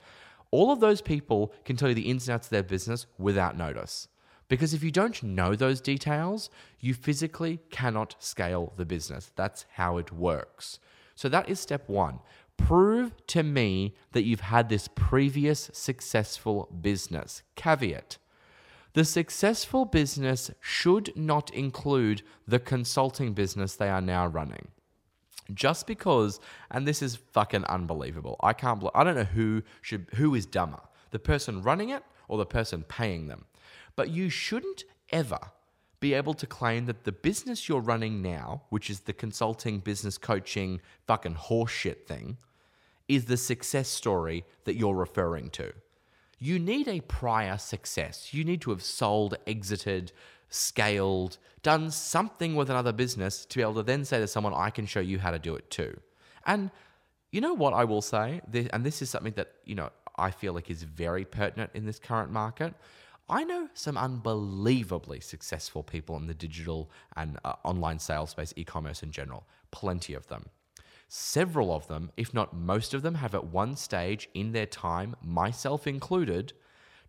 [0.51, 3.57] All of those people can tell you the ins and outs of their business without
[3.57, 4.09] notice.
[4.51, 9.31] Because if you don't know those details, you physically cannot scale the business.
[9.37, 10.81] That's how it works.
[11.15, 12.19] So that is step one.
[12.57, 17.43] Prove to me that you've had this previous successful business.
[17.55, 18.19] Caveat.
[18.95, 24.67] The successful business should not include the consulting business they are now running.
[25.55, 26.41] Just because,
[26.73, 28.37] and this is fucking unbelievable.
[28.41, 28.83] I can't.
[28.97, 30.81] I don't know who should who is dumber,
[31.13, 33.45] the person running it or the person paying them.
[33.97, 35.39] But you shouldn't ever
[36.01, 40.17] be able to claim that the business you're running now, which is the consulting, business
[40.17, 42.39] coaching, fucking horseshit thing,
[43.07, 45.73] is the success story that you're referring to.
[46.39, 48.33] You need a prior success.
[48.33, 50.13] You need to have sold, exited,
[50.49, 54.71] scaled, done something with another business to be able to then say to someone, I
[54.71, 56.01] can show you how to do it too.
[56.47, 56.71] And
[57.31, 58.41] you know what I will say?
[58.73, 61.99] And this is something that, you know, I feel like is very pertinent in this
[61.99, 62.75] current market.
[63.31, 68.65] I know some unbelievably successful people in the digital and uh, online sales space, e
[68.65, 70.47] commerce in general, plenty of them.
[71.09, 75.15] Several of them, if not most of them, have at one stage in their time,
[75.23, 76.53] myself included,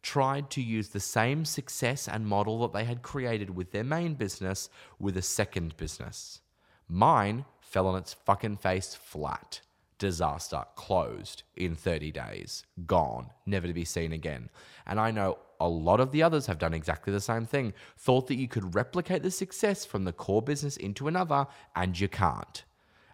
[0.03, 4.13] tried to use the same success and model that they had created with their main
[4.13, 6.41] business with a second business.
[6.87, 9.61] Mine fell on its fucking face flat.
[10.01, 14.49] Disaster, closed in 30 days, gone, never to be seen again.
[14.87, 18.25] And I know a lot of the others have done exactly the same thing, thought
[18.25, 22.63] that you could replicate the success from the core business into another, and you can't.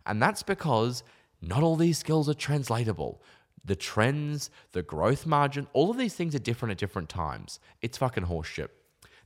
[0.05, 1.03] And that's because
[1.41, 3.21] not all these skills are translatable.
[3.65, 7.59] The trends, the growth margin, all of these things are different at different times.
[7.81, 8.69] It's fucking horseshit.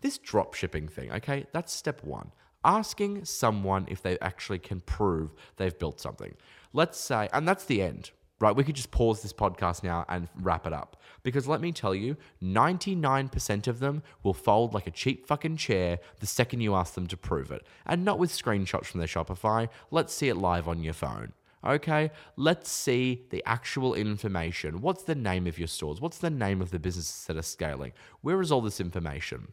[0.02, 2.32] This drop shipping thing, okay, that's step one.
[2.66, 6.34] Asking someone if they actually can prove they've built something.
[6.74, 8.56] Let's say, and that's the end, right?
[8.56, 10.98] We could just pause this podcast now and wrap it up.
[11.24, 16.00] Because let me tell you, 99% of them will fold like a cheap fucking chair
[16.20, 17.66] the second you ask them to prove it.
[17.86, 19.70] And not with screenshots from their Shopify.
[19.92, 21.34] Let's see it live on your phone.
[21.64, 24.82] Okay, let's see the actual information.
[24.82, 26.02] What's the name of your stores?
[26.02, 27.94] What's the name of the businesses that are scaling?
[28.22, 29.50] Where is all this information?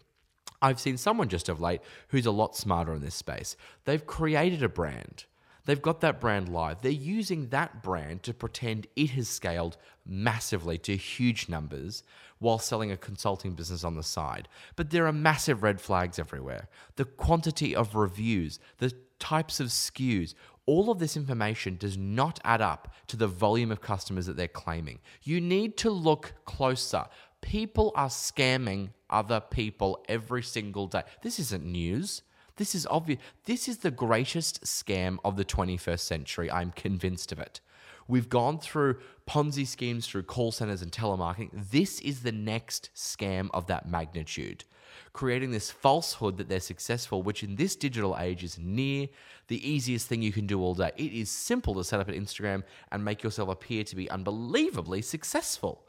[0.62, 3.56] I've seen someone just of late who's a lot smarter in this space.
[3.84, 5.26] They've created a brand.
[5.68, 6.80] They've got that brand live.
[6.80, 9.76] They're using that brand to pretend it has scaled
[10.06, 12.02] massively to huge numbers
[12.38, 14.48] while selling a consulting business on the side.
[14.76, 16.68] But there are massive red flags everywhere.
[16.96, 20.32] The quantity of reviews, the types of SKUs,
[20.64, 24.48] all of this information does not add up to the volume of customers that they're
[24.48, 25.00] claiming.
[25.22, 27.04] You need to look closer.
[27.42, 31.02] People are scamming other people every single day.
[31.20, 32.22] This isn't news.
[32.58, 33.20] This is obvious.
[33.44, 36.50] This is the greatest scam of the 21st century.
[36.50, 37.60] I'm convinced of it.
[38.08, 38.96] We've gone through
[39.28, 41.50] Ponzi schemes through call centers and telemarketing.
[41.52, 44.64] This is the next scam of that magnitude.
[45.12, 49.06] Creating this falsehood that they're successful, which in this digital age is near
[49.46, 50.90] the easiest thing you can do all day.
[50.96, 55.02] It is simple to set up an Instagram and make yourself appear to be unbelievably
[55.02, 55.84] successful.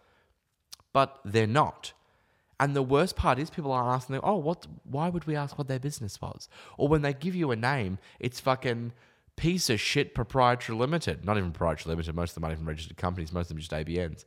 [0.93, 1.93] But they're not.
[2.60, 4.67] And the worst part is people are asking, oh, what?
[4.84, 6.50] Why would we ask what their business was?
[6.78, 8.91] Or when they give you a name, it's fucking
[9.38, 11.24] piece of shit proprietary limited.
[11.24, 12.15] Not even proprietary limited.
[12.15, 13.32] Most of them aren't even registered companies.
[13.32, 14.26] Most of them just ABNs.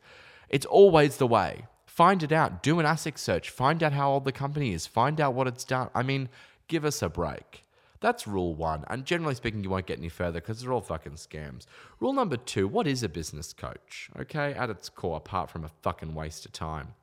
[0.49, 1.67] It's always the way.
[1.85, 2.63] Find it out.
[2.63, 3.51] Do an ASIC search.
[3.51, 4.87] Find out how old the company is.
[4.87, 5.91] Find out what it's done.
[5.95, 6.31] I mean,
[6.67, 7.65] give us a break.
[8.01, 8.85] That's rule one.
[8.89, 11.67] And generally speaking, you won't get any further because they're all fucking scams.
[12.01, 14.11] Rule number two what is a business coach?
[14.19, 16.95] Okay, at its core, apart from a fucking waste of time.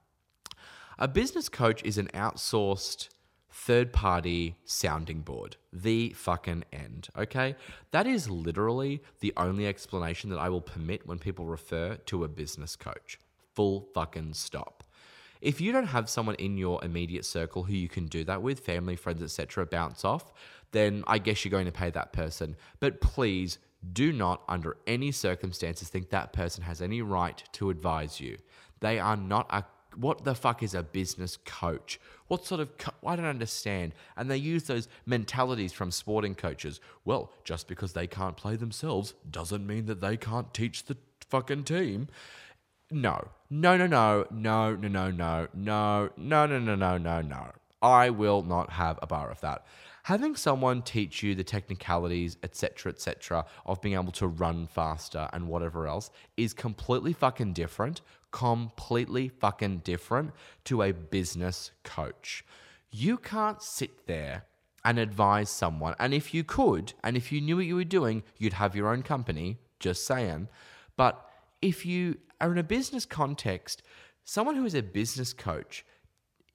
[1.01, 3.07] A business coach is an outsourced
[3.49, 5.55] third party sounding board.
[5.71, 7.07] The fucking end.
[7.17, 7.55] Okay?
[7.91, 12.27] That is literally the only explanation that I will permit when people refer to a
[12.27, 13.17] business coach.
[13.55, 14.83] Full fucking stop.
[15.39, 18.59] If you don't have someone in your immediate circle who you can do that with,
[18.59, 20.33] family, friends, etc., bounce off,
[20.73, 22.57] then I guess you're going to pay that person.
[22.81, 23.57] But please
[23.93, 28.37] do not, under any circumstances, think that person has any right to advise you.
[28.81, 29.63] They are not a
[29.95, 31.99] what the fuck is a business coach?
[32.27, 33.93] What sort of co- I don't understand.
[34.15, 36.79] And they use those mentalities from sporting coaches.
[37.05, 40.97] Well, just because they can't play themselves doesn't mean that they can't teach the
[41.29, 42.07] fucking team.
[42.91, 43.29] No.
[43.49, 44.25] No, no, no.
[44.31, 45.47] No, no, no, no.
[45.53, 47.51] No, no, no, no, no, no, no.
[47.81, 49.65] I will not have a bar of that.
[50.03, 55.47] Having someone teach you the technicalities, etc., etc., of being able to run faster and
[55.47, 60.31] whatever else is completely fucking different completely fucking different
[60.65, 62.43] to a business coach.
[62.91, 64.45] You can't sit there
[64.85, 65.95] and advise someone.
[65.99, 68.87] And if you could, and if you knew what you were doing, you'd have your
[68.87, 70.47] own company, just saying.
[70.95, 71.25] But
[71.61, 73.83] if you are in a business context,
[74.23, 75.85] someone who is a business coach,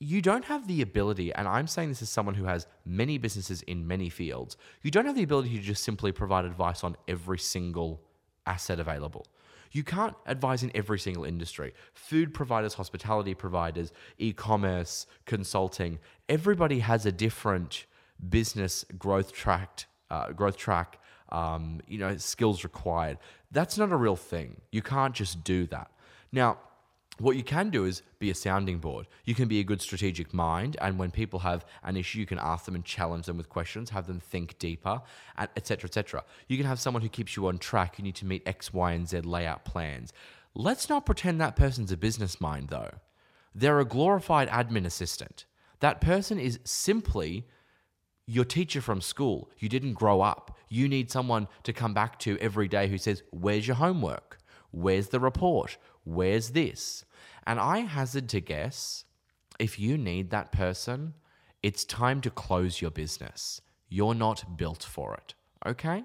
[0.00, 3.62] you don't have the ability, and I'm saying this as someone who has many businesses
[3.62, 7.38] in many fields, you don't have the ability to just simply provide advice on every
[7.38, 8.02] single
[8.46, 9.26] asset available.
[9.74, 11.74] You can't advise in every single industry.
[11.92, 15.98] Food providers, hospitality providers, e commerce, consulting,
[16.28, 17.84] everybody has a different
[18.28, 23.18] business growth track, uh, growth track, um, you know, skills required.
[23.50, 24.60] That's not a real thing.
[24.70, 25.90] You can't just do that.
[26.30, 26.58] Now,
[27.18, 29.06] what you can do is be a sounding board.
[29.24, 32.38] You can be a good strategic mind, and when people have an issue, you can
[32.38, 35.00] ask them and challenge them with questions, have them think deeper,
[35.36, 35.88] and etc.
[35.88, 36.24] etc.
[36.48, 37.98] You can have someone who keeps you on track.
[37.98, 40.12] You need to meet X, Y, and Z layout plans.
[40.54, 42.90] Let's not pretend that person's a business mind, though.
[43.54, 45.44] They're a glorified admin assistant.
[45.80, 47.46] That person is simply
[48.26, 49.50] your teacher from school.
[49.58, 50.56] You didn't grow up.
[50.68, 54.38] You need someone to come back to every day who says, Where's your homework?
[54.70, 55.76] Where's the report?
[56.04, 57.04] Where's this?
[57.46, 59.04] And I hazard to guess
[59.58, 61.14] if you need that person,
[61.62, 63.60] it's time to close your business.
[63.88, 65.34] You're not built for it.
[65.66, 66.04] Okay?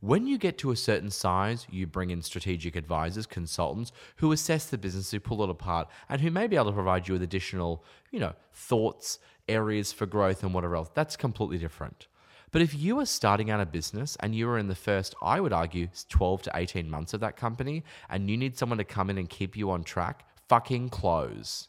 [0.00, 4.66] When you get to a certain size, you bring in strategic advisors, consultants who assess
[4.66, 7.22] the business, who pull it apart, and who may be able to provide you with
[7.22, 10.90] additional, you know, thoughts, areas for growth, and whatever else.
[10.94, 12.06] That's completely different.
[12.52, 15.40] But if you are starting out a business and you are in the first, I
[15.40, 19.10] would argue, 12 to 18 months of that company, and you need someone to come
[19.10, 21.68] in and keep you on track, fucking close.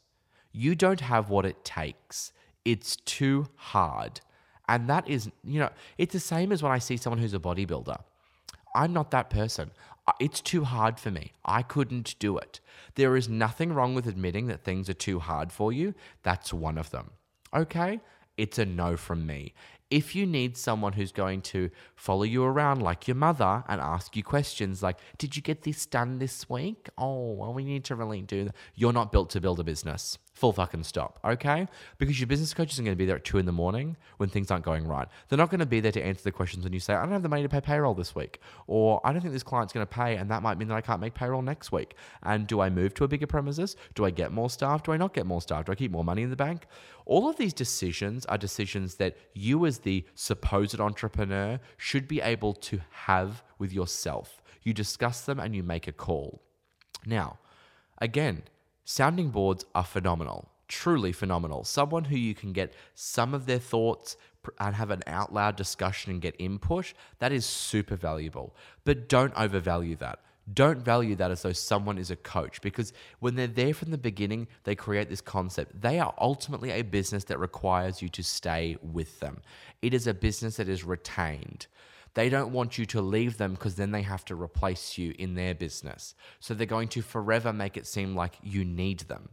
[0.51, 2.34] You don't have what it takes.
[2.65, 4.21] It's too hard.
[4.67, 7.39] And that is, you know, it's the same as when I see someone who's a
[7.39, 8.01] bodybuilder.
[8.75, 9.71] I'm not that person.
[10.19, 11.34] It's too hard for me.
[11.45, 12.59] I couldn't do it.
[12.95, 15.93] There is nothing wrong with admitting that things are too hard for you.
[16.23, 17.11] That's one of them.
[17.53, 17.99] Okay?
[18.38, 19.53] It's a no from me.
[19.91, 24.15] If you need someone who's going to follow you around like your mother and ask
[24.15, 26.89] you questions like, Did you get this done this week?
[26.97, 28.55] Oh, well, we need to really do that.
[28.73, 30.17] You're not built to build a business.
[30.41, 31.67] Full fucking stop, okay?
[31.99, 34.27] Because your business coach isn't going to be there at two in the morning when
[34.27, 35.07] things aren't going right.
[35.29, 37.11] They're not going to be there to answer the questions when you say, I don't
[37.11, 38.39] have the money to pay payroll this week.
[38.65, 40.81] Or I don't think this client's going to pay, and that might mean that I
[40.81, 41.93] can't make payroll next week.
[42.23, 43.75] And do I move to a bigger premises?
[43.93, 44.81] Do I get more staff?
[44.81, 45.65] Do I not get more staff?
[45.65, 46.65] Do I keep more money in the bank?
[47.05, 52.53] All of these decisions are decisions that you, as the supposed entrepreneur, should be able
[52.53, 54.41] to have with yourself.
[54.63, 56.41] You discuss them and you make a call.
[57.05, 57.37] Now,
[57.99, 58.41] again,
[58.86, 61.63] sounding boards are phenomenal, truly phenomenal.
[61.63, 64.17] Someone who you can get some of their thoughts
[64.59, 68.55] and have an out loud discussion and get input, that is super valuable.
[68.84, 70.19] But don't overvalue that.
[70.51, 73.97] Don't value that as though someone is a coach because when they're there from the
[73.97, 75.79] beginning, they create this concept.
[75.79, 79.41] They are ultimately a business that requires you to stay with them.
[79.82, 81.67] It is a business that is retained.
[82.14, 85.36] They don't want you to leave them because then they have to replace you in
[85.36, 86.14] their business.
[86.39, 89.30] So they're going to forever make it seem like you need them.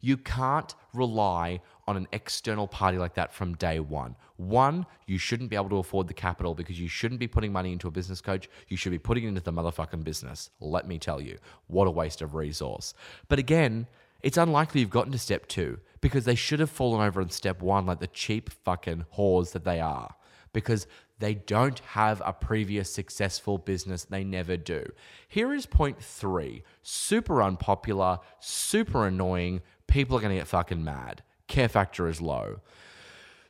[0.00, 4.16] You can't rely on an external party like that from day one.
[4.36, 7.72] One, you shouldn't be able to afford the capital because you shouldn't be putting money
[7.72, 8.48] into a business coach.
[8.68, 10.50] You should be putting it into the motherfucking business.
[10.60, 12.92] Let me tell you, what a waste of resource.
[13.28, 13.86] But again,
[14.22, 17.62] it's unlikely you've gotten to step two because they should have fallen over in step
[17.62, 20.14] one like the cheap fucking whores that they are
[20.54, 20.86] because
[21.18, 24.04] they don't have a previous successful business.
[24.04, 24.84] They never do.
[25.28, 29.62] Here is point three super unpopular, super annoying.
[29.86, 31.22] People are going to get fucking mad.
[31.46, 32.60] Care factor is low.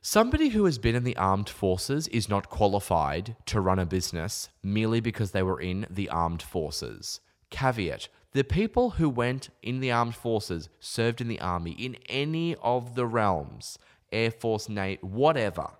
[0.03, 4.51] Somebody who has been in the armed forces is not qualified to run a business
[4.63, 7.21] merely because they were in the armed forces.
[7.49, 12.57] Caveat the people who went in the armed forces, served in the army, in any
[12.57, 13.79] of the realms,
[14.11, 15.71] Air Force, Navy, whatever,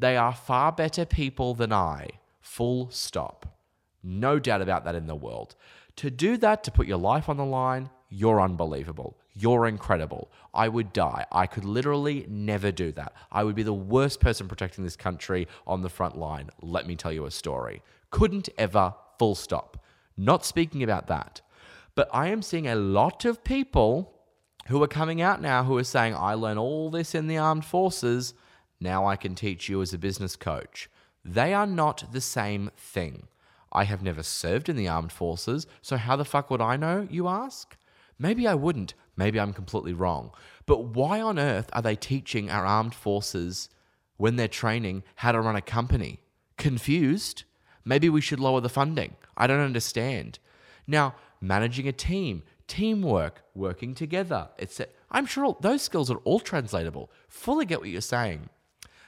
[0.00, 2.08] they are far better people than I.
[2.40, 3.58] Full stop.
[4.02, 5.54] No doubt about that in the world.
[5.96, 9.18] To do that, to put your life on the line, you're unbelievable.
[9.34, 10.30] You're incredible.
[10.54, 11.26] I would die.
[11.30, 13.12] I could literally never do that.
[13.30, 16.48] I would be the worst person protecting this country on the front line.
[16.62, 17.82] Let me tell you a story.
[18.10, 19.84] Couldn't ever, full stop.
[20.16, 21.42] Not speaking about that.
[21.94, 24.14] But I am seeing a lot of people
[24.68, 27.64] who are coming out now who are saying, I learned all this in the armed
[27.64, 28.34] forces.
[28.80, 30.88] Now I can teach you as a business coach.
[31.24, 33.28] They are not the same thing.
[33.72, 37.06] I have never served in the armed forces, so how the fuck would I know,
[37.10, 37.76] you ask?
[38.18, 38.94] Maybe I wouldn't.
[39.16, 40.30] Maybe I'm completely wrong.
[40.66, 43.68] But why on earth are they teaching our armed forces
[44.16, 46.20] when they're training how to run a company?
[46.56, 47.44] Confused?
[47.84, 49.14] Maybe we should lower the funding.
[49.36, 50.38] I don't understand.
[50.86, 54.92] Now, managing a team, teamwork, working together, etc.
[55.10, 57.10] I'm sure all, those skills are all translatable.
[57.28, 58.48] Fully get what you're saying.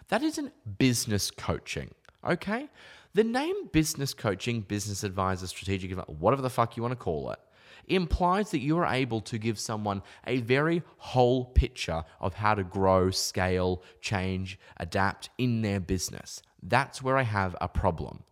[0.08, 1.90] That isn't business coaching,
[2.24, 2.68] okay?
[3.14, 7.38] The name business coaching, business advisor, strategic whatever the fuck you want to call it,
[7.86, 12.64] implies that you are able to give someone a very whole picture of how to
[12.64, 16.42] grow, scale, change, adapt in their business.
[16.62, 18.22] That's where I have a problem.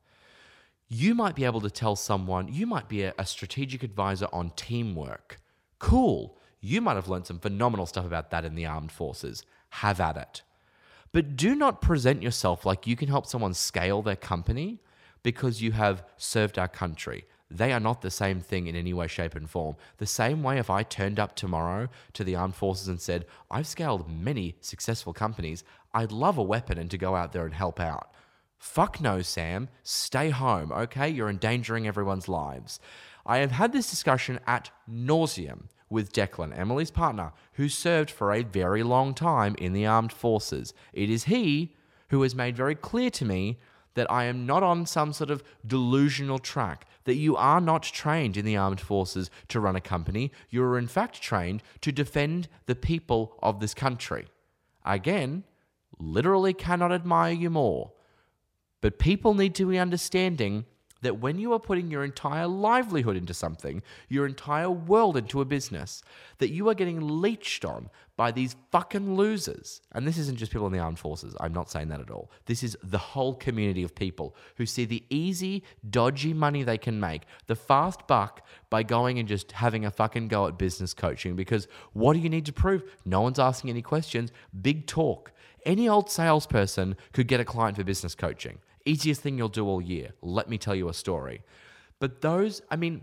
[0.89, 5.41] You might be able to tell someone, you might be a strategic advisor on teamwork.
[5.79, 6.37] Cool.
[6.61, 9.45] You might have learned some phenomenal stuff about that in the armed forces.
[9.71, 10.43] Have at it.
[11.13, 14.81] But do not present yourself like you can help someone scale their company
[15.23, 17.25] because you have served our country.
[17.53, 19.75] they are not the same thing in any way, shape, and form.
[19.99, 23.67] The same way, if I turned up tomorrow to the armed forces and said, I've
[23.67, 27.81] scaled many successful companies, I'd love a weapon and to go out there and help
[27.81, 28.15] out.
[28.57, 29.69] Fuck no, Sam.
[29.83, 31.09] Stay home, okay?
[31.09, 32.79] You're endangering everyone's lives.
[33.27, 38.43] I have had this discussion at nauseum with Declan, Emily's partner, who served for a
[38.43, 40.73] very long time in the armed forces.
[40.93, 41.75] It is he
[42.09, 43.59] who has made very clear to me
[43.95, 48.37] that I am not on some sort of delusional track, that you are not trained
[48.37, 50.31] in the armed forces to run a company.
[50.49, 54.29] You are, in fact, trained to defend the people of this country.
[54.85, 55.45] Again,
[55.99, 57.93] literally cannot admire you more.
[58.81, 60.65] But people need to be understanding
[61.03, 65.45] that when you are putting your entire livelihood into something, your entire world into a
[65.45, 66.03] business,
[66.39, 69.81] that you are getting leeched on by these fucking losers.
[69.93, 71.35] And this isn't just people in the armed forces.
[71.41, 72.31] I'm not saying that at all.
[72.45, 77.01] This is the whole community of people who see the easy, dodgy money they can
[77.01, 81.35] make, the fast buck by going and just having a fucking go at business coaching.
[81.35, 82.83] Because what do you need to prove?
[83.07, 84.33] No one's asking any questions.
[84.61, 85.33] Big talk.
[85.65, 88.59] Any old salesperson could get a client for business coaching.
[88.85, 90.11] Easiest thing you'll do all year.
[90.23, 91.43] Let me tell you a story.
[91.99, 93.03] But those, I mean,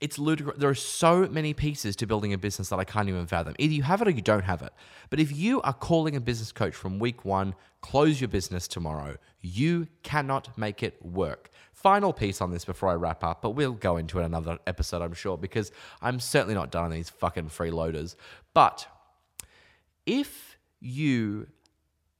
[0.00, 0.58] it's ludicrous.
[0.58, 3.54] There are so many pieces to building a business that I can't even fathom.
[3.58, 4.72] Either you have it or you don't have it.
[5.08, 9.16] But if you are calling a business coach from week one, close your business tomorrow,
[9.40, 11.50] you cannot make it work.
[11.72, 15.00] Final piece on this before I wrap up, but we'll go into it another episode,
[15.00, 15.70] I'm sure, because
[16.02, 18.16] I'm certainly not done on these fucking freeloaders.
[18.52, 18.86] But
[20.06, 21.46] if you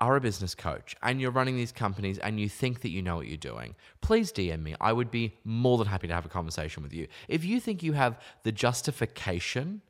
[0.01, 3.17] are a business coach and you're running these companies and you think that you know
[3.17, 4.75] what you're doing, please DM me.
[4.81, 7.07] I would be more than happy to have a conversation with you.
[7.29, 9.83] If you think you have the justification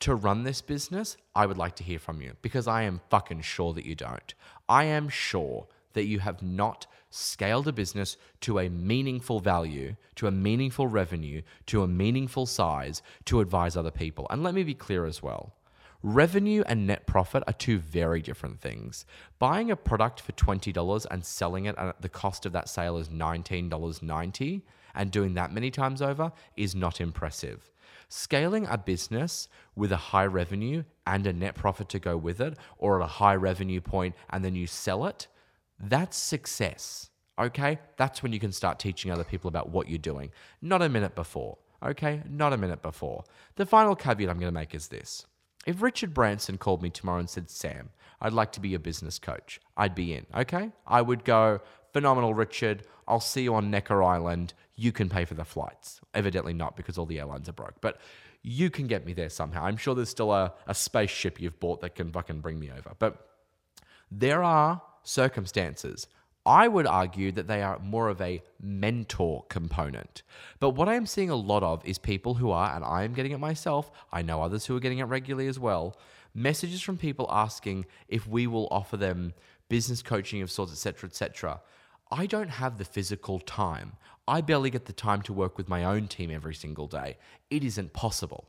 [0.00, 3.40] to run this business, I would like to hear from you because I am fucking
[3.40, 4.34] sure that you don't.
[4.68, 10.26] I am sure that you have not scaled a business to a meaningful value, to
[10.26, 14.26] a meaningful revenue, to a meaningful size to advise other people.
[14.30, 15.54] And let me be clear as well.
[16.02, 19.04] Revenue and net profit are two very different things.
[19.40, 23.08] Buying a product for $20 and selling it at the cost of that sale is
[23.08, 24.62] $19.90
[24.94, 27.72] and doing that many times over is not impressive.
[28.08, 32.56] Scaling a business with a high revenue and a net profit to go with it,
[32.78, 35.26] or at a high revenue point and then you sell it,
[35.80, 37.10] that's success.
[37.40, 37.80] Okay?
[37.96, 40.30] That's when you can start teaching other people about what you're doing.
[40.62, 41.58] Not a minute before.
[41.82, 42.22] Okay?
[42.28, 43.24] Not a minute before.
[43.56, 45.26] The final caveat I'm going to make is this.
[45.68, 47.90] If Richard Branson called me tomorrow and said, Sam,
[48.22, 50.72] I'd like to be your business coach, I'd be in, okay?
[50.86, 51.60] I would go,
[51.92, 52.84] phenomenal, Richard.
[53.06, 54.54] I'll see you on Necker Island.
[54.76, 56.00] You can pay for the flights.
[56.14, 58.00] Evidently not because all the airlines are broke, but
[58.42, 59.62] you can get me there somehow.
[59.62, 62.92] I'm sure there's still a, a spaceship you've bought that can fucking bring me over.
[62.98, 63.28] But
[64.10, 66.06] there are circumstances
[66.48, 70.22] I would argue that they are more of a mentor component.
[70.60, 73.12] But what I am seeing a lot of is people who are, and I am
[73.12, 75.98] getting it myself, I know others who are getting it regularly as well,
[76.34, 79.34] messages from people asking if we will offer them
[79.68, 81.60] business coaching of sorts, etc., etc.
[82.10, 83.92] I don't have the physical time.
[84.26, 87.18] I barely get the time to work with my own team every single day.
[87.50, 88.48] It isn't possible.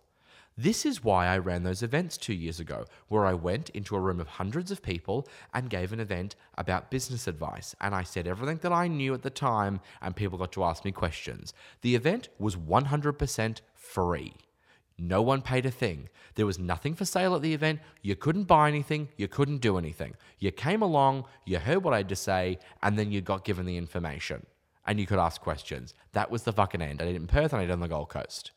[0.62, 3.99] This is why I ran those events two years ago, where I went into a
[4.01, 7.78] room of hundreds of people and gave an event about business advice.
[7.80, 10.84] And I said everything that I knew at the time, and people got to ask
[10.84, 11.53] me questions.
[11.80, 14.34] The event was 100% free.
[14.97, 16.10] No one paid a thing.
[16.36, 17.80] There was nothing for sale at the event.
[18.01, 19.07] You couldn't buy anything.
[19.16, 20.16] You couldn't do anything.
[20.39, 23.66] You came along, you heard what I had to say, and then you got given
[23.66, 24.45] the information.
[24.86, 25.93] And you could ask questions.
[26.12, 27.01] That was the fucking end.
[27.01, 28.51] I did it in Perth and I did it on the Gold Coast.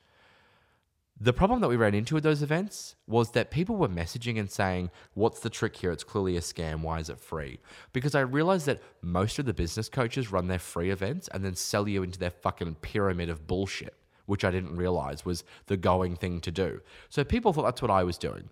[1.22, 4.50] The problem that we ran into at those events was that people were messaging and
[4.50, 5.92] saying, What's the trick here?
[5.92, 6.80] It's clearly a scam.
[6.80, 7.60] Why is it free?
[7.92, 11.54] Because I realized that most of the business coaches run their free events and then
[11.54, 13.94] sell you into their fucking pyramid of bullshit,
[14.26, 16.80] which I didn't realize was the going thing to do.
[17.08, 18.48] So people thought that's what I was doing.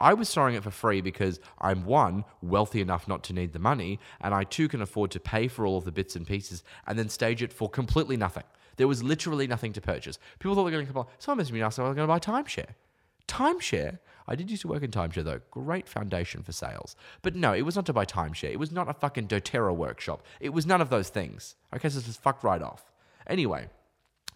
[0.00, 3.60] I was throwing it for free because I'm one, wealthy enough not to need the
[3.60, 6.64] money, and I too can afford to pay for all of the bits and pieces
[6.84, 8.44] and then stage it for completely nothing.
[8.78, 10.18] There was literally nothing to purchase.
[10.38, 11.06] People thought they were going to come on.
[11.18, 12.70] Someone messaged me and asked I was going to buy timeshare.
[13.26, 13.98] Timeshare?
[14.26, 15.40] I did used to work in timeshare though.
[15.50, 16.96] Great foundation for sales.
[17.22, 18.52] But no, it was not to buy timeshare.
[18.52, 20.22] It was not a fucking doTERRA workshop.
[20.40, 21.56] It was none of those things.
[21.74, 22.92] Okay, so just fuck right off.
[23.26, 23.68] Anyway,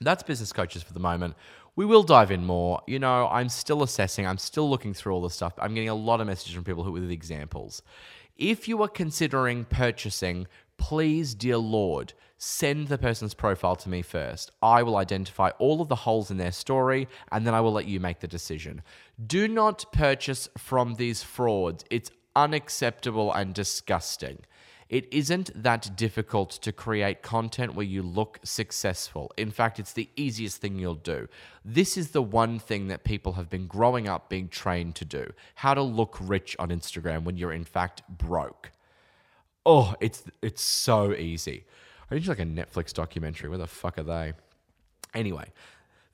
[0.00, 1.34] that's business coaches for the moment.
[1.76, 2.82] We will dive in more.
[2.86, 5.54] You know, I'm still assessing, I'm still looking through all this stuff.
[5.58, 7.82] I'm getting a lot of messages from people who with examples.
[8.36, 10.46] If you are considering purchasing
[10.82, 12.12] please, dear Lord,
[12.44, 14.50] send the person's profile to me first.
[14.60, 17.86] I will identify all of the holes in their story and then I will let
[17.86, 18.82] you make the decision.
[19.24, 21.84] Do not purchase from these frauds.
[21.88, 24.40] It's unacceptable and disgusting.
[24.88, 29.30] It isn't that difficult to create content where you look successful.
[29.36, 31.28] In fact, it's the easiest thing you'll do.
[31.64, 35.32] This is the one thing that people have been growing up being trained to do
[35.54, 38.72] how to look rich on Instagram when you're in fact broke.
[39.64, 41.66] Oh, it's it's so easy.
[42.12, 43.48] I need like a Netflix documentary.
[43.48, 44.34] Where the fuck are they?
[45.14, 45.46] Anyway,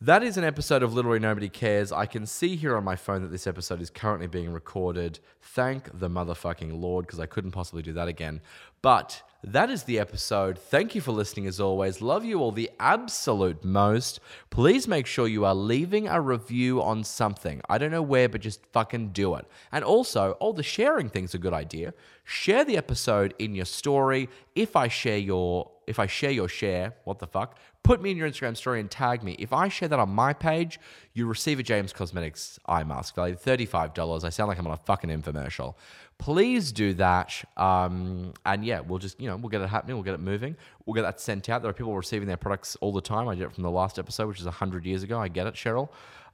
[0.01, 1.90] that is an episode of Literally Nobody Cares.
[1.90, 5.18] I can see here on my phone that this episode is currently being recorded.
[5.42, 8.40] Thank the motherfucking Lord, because I couldn't possibly do that again.
[8.80, 10.57] But that is the episode.
[10.57, 12.01] Thank you for listening as always.
[12.01, 14.20] Love you all the absolute most.
[14.51, 17.61] Please make sure you are leaving a review on something.
[17.68, 19.46] I don't know where, but just fucking do it.
[19.72, 21.92] And also, all the sharing thing's a good idea.
[22.22, 24.28] Share the episode in your story.
[24.55, 27.59] If I share your if I share your share, what the fuck?
[27.82, 29.34] Put me in your Instagram story and tag me.
[29.39, 30.78] If I share that on my page,
[31.14, 34.24] you receive a James Cosmetics eye mask valued $35.
[34.24, 35.74] I sound like I'm on a fucking infomercial.
[36.18, 37.32] Please do that.
[37.57, 39.97] Um, and yeah, we'll just, you know, we'll get it happening.
[39.97, 40.57] We'll get it moving.
[40.84, 41.62] We'll get that sent out.
[41.62, 43.28] There are people receiving their products all the time.
[43.28, 45.18] I did it from the last episode, which is 100 years ago.
[45.18, 45.89] I get it, Cheryl.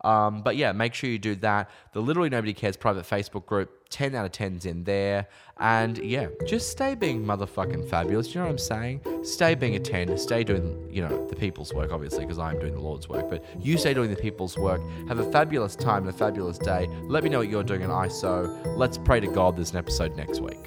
[0.05, 1.71] Um, but yeah, make sure you do that.
[1.93, 5.27] The Literally Nobody Cares private Facebook group, 10 out of 10's in there.
[5.59, 8.35] And yeah, just stay being motherfucking fabulous.
[8.35, 9.01] You know what I'm saying?
[9.25, 10.17] Stay being a 10.
[10.19, 13.31] Stay doing, you know, the people's work, obviously, because I'm doing the Lord's work.
[13.31, 14.83] But you stay doing the people's work.
[15.09, 16.89] Have a fabulous time and a fabulous day.
[17.05, 18.77] Let me know what you're doing in ISO.
[18.77, 20.67] Let's pray to God there's an episode next week.